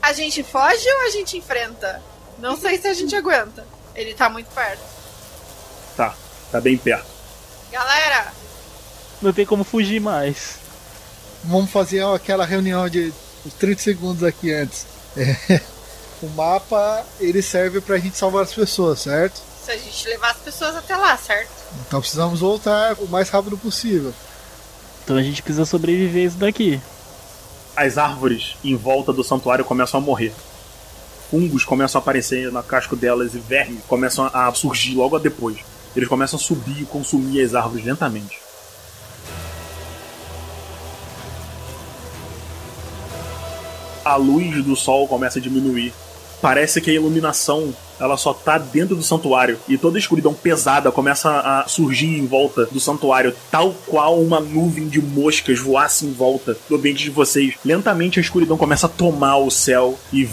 [0.01, 2.01] A gente foge ou a gente enfrenta?
[2.39, 3.63] Não sei se a gente aguenta.
[3.95, 4.88] Ele tá muito perto.
[5.99, 6.15] Tá,
[6.49, 7.05] tá bem perto.
[7.69, 8.31] Galera!
[9.21, 10.55] Não tem como fugir mais.
[11.43, 13.13] Vamos fazer aquela reunião de
[13.45, 14.85] uns 30 segundos aqui antes.
[15.17, 15.59] É,
[16.23, 19.41] o mapa ele serve pra gente salvar as pessoas, certo?
[19.65, 21.51] Se a gente levar as pessoas até lá, certo?
[21.85, 24.13] Então precisamos voltar o mais rápido possível.
[25.03, 26.79] Então a gente precisa sobreviver isso daqui.
[27.75, 30.33] As árvores em volta do santuário começam a morrer.
[31.29, 35.57] Fungos começam a aparecer na casco delas e vermes começam a surgir logo depois.
[35.99, 38.39] Eles começam a subir e consumir as árvores lentamente.
[44.05, 45.93] A luz do sol começa a diminuir.
[46.41, 50.89] Parece que a iluminação ela só tá dentro do santuário e toda a escuridão pesada
[50.89, 56.13] começa a surgir em volta do santuário, tal qual uma nuvem de moscas voasse em
[56.13, 57.55] volta do ambiente de vocês.
[57.65, 60.29] Lentamente a escuridão começa a tomar o céu e,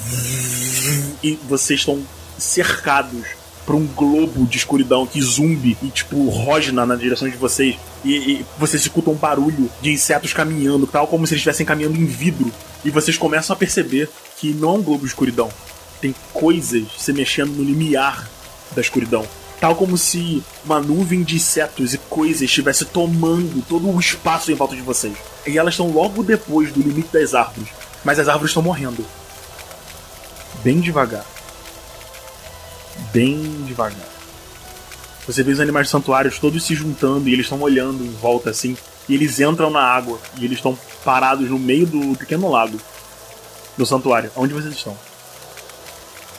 [1.24, 2.00] e vocês estão
[2.38, 3.26] cercados
[3.66, 8.14] por um globo de escuridão que zumbi e tipo rosna na direção de vocês e,
[8.14, 12.06] e vocês escutam um barulho de insetos caminhando, tal como se eles estivessem caminhando em
[12.06, 12.52] vidro
[12.84, 15.50] e vocês começam a perceber que não é um globo de escuridão,
[16.00, 18.28] tem coisas se mexendo no limiar
[18.74, 19.26] da escuridão.
[19.60, 24.54] Tal como se uma nuvem de insetos e coisas estivesse tomando todo o espaço em
[24.54, 25.16] volta de vocês.
[25.46, 27.70] E elas estão logo depois do limite das árvores.
[28.04, 29.04] Mas as árvores estão morrendo.
[30.62, 31.24] Bem devagar.
[33.16, 33.96] Bem devagar.
[35.26, 38.76] Você vê os animais santuários todos se juntando e eles estão olhando em volta assim.
[39.08, 42.78] E eles entram na água e eles estão parados no meio do pequeno lago.
[43.78, 44.30] no santuário.
[44.36, 44.94] Onde vocês estão?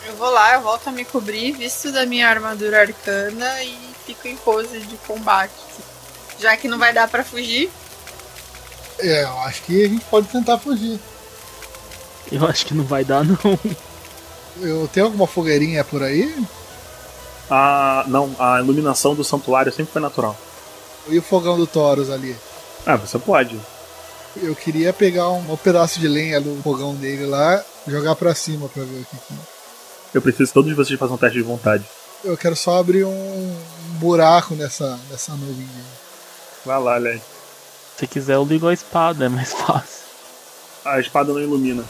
[0.06, 3.76] Eu vou lá, eu volto a me cobrir, visto da minha armadura arcana e
[4.06, 5.52] fico em pose de combate.
[6.38, 7.68] Já que não vai dar pra fugir,
[9.00, 11.00] É, eu acho que a gente pode tentar fugir.
[12.30, 13.58] Eu acho que não vai dar, não.
[14.60, 16.34] Eu tenho alguma fogueirinha por aí?
[17.50, 20.36] Ah, não, a iluminação do santuário sempre foi natural.
[21.08, 22.36] E o fogão do Taurus ali?
[22.86, 23.58] Ah, você pode.
[24.36, 28.68] Eu queria pegar um, um pedaço de lenha do fogão dele lá, jogar pra cima
[28.68, 29.34] pra ver o que que...
[30.14, 31.84] Eu preciso que todos vocês façam um teste de vontade.
[32.24, 33.56] Eu quero só abrir um, um
[33.98, 35.66] buraco nessa, nessa nuvem.
[36.64, 37.22] Vai lá, Led.
[37.96, 40.04] Se quiser, eu ligo a espada, é mais fácil.
[40.84, 41.84] A espada não ilumina.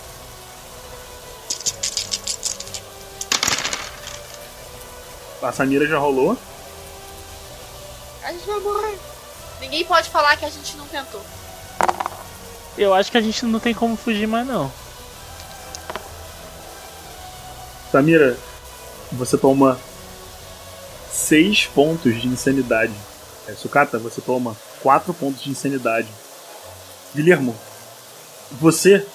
[5.43, 6.37] A Samira já rolou.
[8.23, 8.99] a gente vai morrer.
[9.61, 11.21] Ninguém pode falar que a gente não tentou.
[12.77, 14.71] Eu acho que a gente não tem como fugir mais, não.
[17.91, 18.37] Samira,
[19.13, 19.79] você toma
[21.11, 22.95] 6 pontos de insanidade.
[23.47, 26.09] É, Sukata, você toma 4 pontos de insanidade.
[27.15, 27.57] Guilhermo,
[28.53, 29.07] você,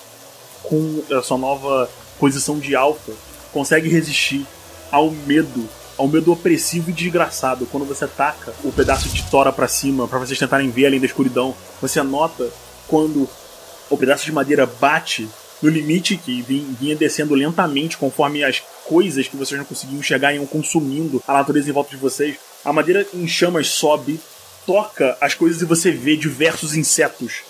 [0.63, 1.89] com a sua nova
[2.19, 3.13] posição de alfa,
[3.51, 4.45] consegue resistir
[4.91, 7.65] ao medo, ao medo opressivo e desgraçado.
[7.67, 11.05] Quando você ataca o pedaço de tora pra cima, pra vocês tentarem ver além da
[11.05, 12.49] escuridão, você nota
[12.87, 13.29] quando
[13.89, 15.27] o pedaço de madeira bate
[15.61, 20.33] no limite que vin- vinha descendo lentamente conforme as coisas que vocês não conseguiam enxergar
[20.33, 22.35] iam consumindo a natureza em volta de vocês.
[22.65, 24.19] A madeira em chamas sobe,
[24.65, 27.43] toca as coisas e você vê diversos insetos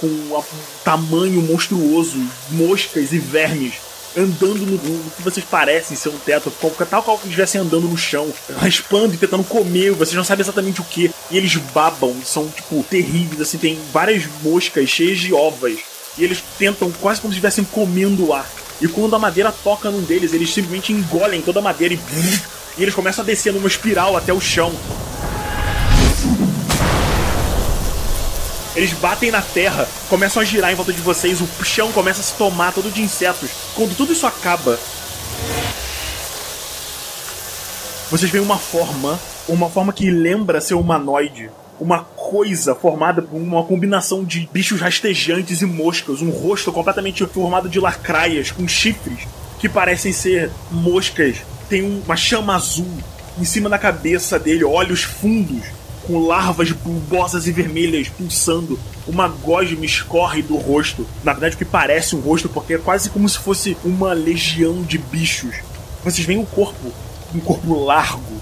[0.00, 0.42] com um
[0.84, 2.18] tamanho monstruoso,
[2.50, 3.74] moscas e vermes
[4.16, 6.52] andando no, que vocês parecem ser um teto,
[6.88, 10.80] tal qual que estivessem andando no chão, raspando e tentando comer, vocês não sabem exatamente
[10.80, 11.10] o que.
[11.30, 15.78] E eles babam, são tipo terríveis, assim, tem várias moscas cheias de ovas.
[16.16, 18.48] E eles tentam quase como se estivessem comendo o ar.
[18.80, 21.98] E quando a madeira toca num deles, eles simplesmente engolem toda a madeira e,
[22.78, 24.72] e eles começam a descer numa espiral até o chão.
[28.78, 32.22] Eles batem na terra, começam a girar em volta de vocês, o chão começa a
[32.22, 33.50] se tomar todo de insetos.
[33.74, 34.78] Quando tudo isso acaba,
[38.08, 39.18] vocês veem uma forma,
[39.48, 41.50] uma forma que lembra ser humanoide.
[41.80, 46.22] Uma coisa formada por uma combinação de bichos rastejantes e moscas.
[46.22, 49.26] Um rosto completamente formado de lacraias, com chifres,
[49.58, 51.38] que parecem ser moscas.
[51.68, 52.86] Tem um- uma chama azul
[53.40, 55.64] em cima da cabeça dele, olhos fundos,
[56.08, 58.80] com larvas bulbosas e vermelhas pulsando.
[59.06, 61.06] Uma gosma escorre do rosto.
[61.22, 64.82] Na verdade, o que parece um rosto, porque é quase como se fosse uma legião
[64.82, 65.56] de bichos.
[66.02, 66.90] Vocês veem o corpo,
[67.34, 68.40] um corpo largo,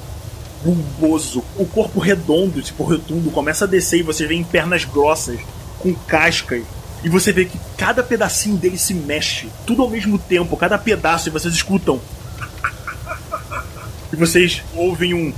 [0.63, 5.41] bulboso, o corpo redondo, tipo rotundo, começa a descer e você vê pernas grossas,
[5.81, 6.63] com cascas.
[7.03, 11.29] E você vê que cada pedacinho dele se mexe, tudo ao mesmo tempo, cada pedaço,
[11.29, 12.01] e vocês escutam.
[14.13, 15.33] E vocês ouvem um.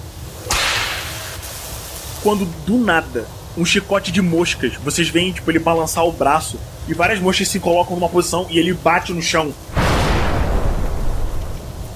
[2.23, 3.27] Quando do nada,
[3.57, 6.59] um chicote de moscas, vocês veem tipo, ele balançar o braço
[6.89, 9.55] e várias moscas se colocam numa posição e ele bate no chão.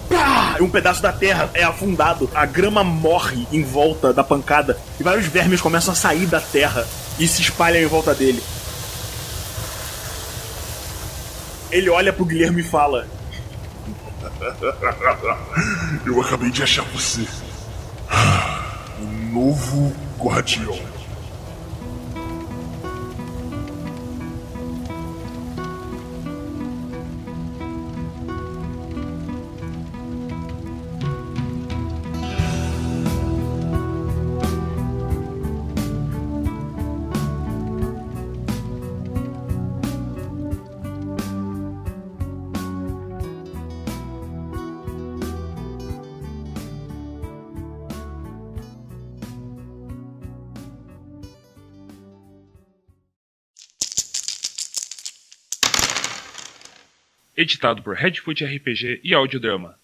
[0.09, 0.57] Pá!
[0.59, 5.03] E um pedaço da terra é afundado, a grama morre em volta da pancada e
[5.03, 6.87] vários vermes começam a sair da terra
[7.19, 8.43] e se espalham em volta dele.
[11.71, 13.09] Ele olha pro Guilherme e fala:
[16.05, 17.27] Eu acabei de achar você.
[19.03, 21.02] Novo guardião.
[57.43, 59.83] Editado por Redfoot RPG e Audiodrama.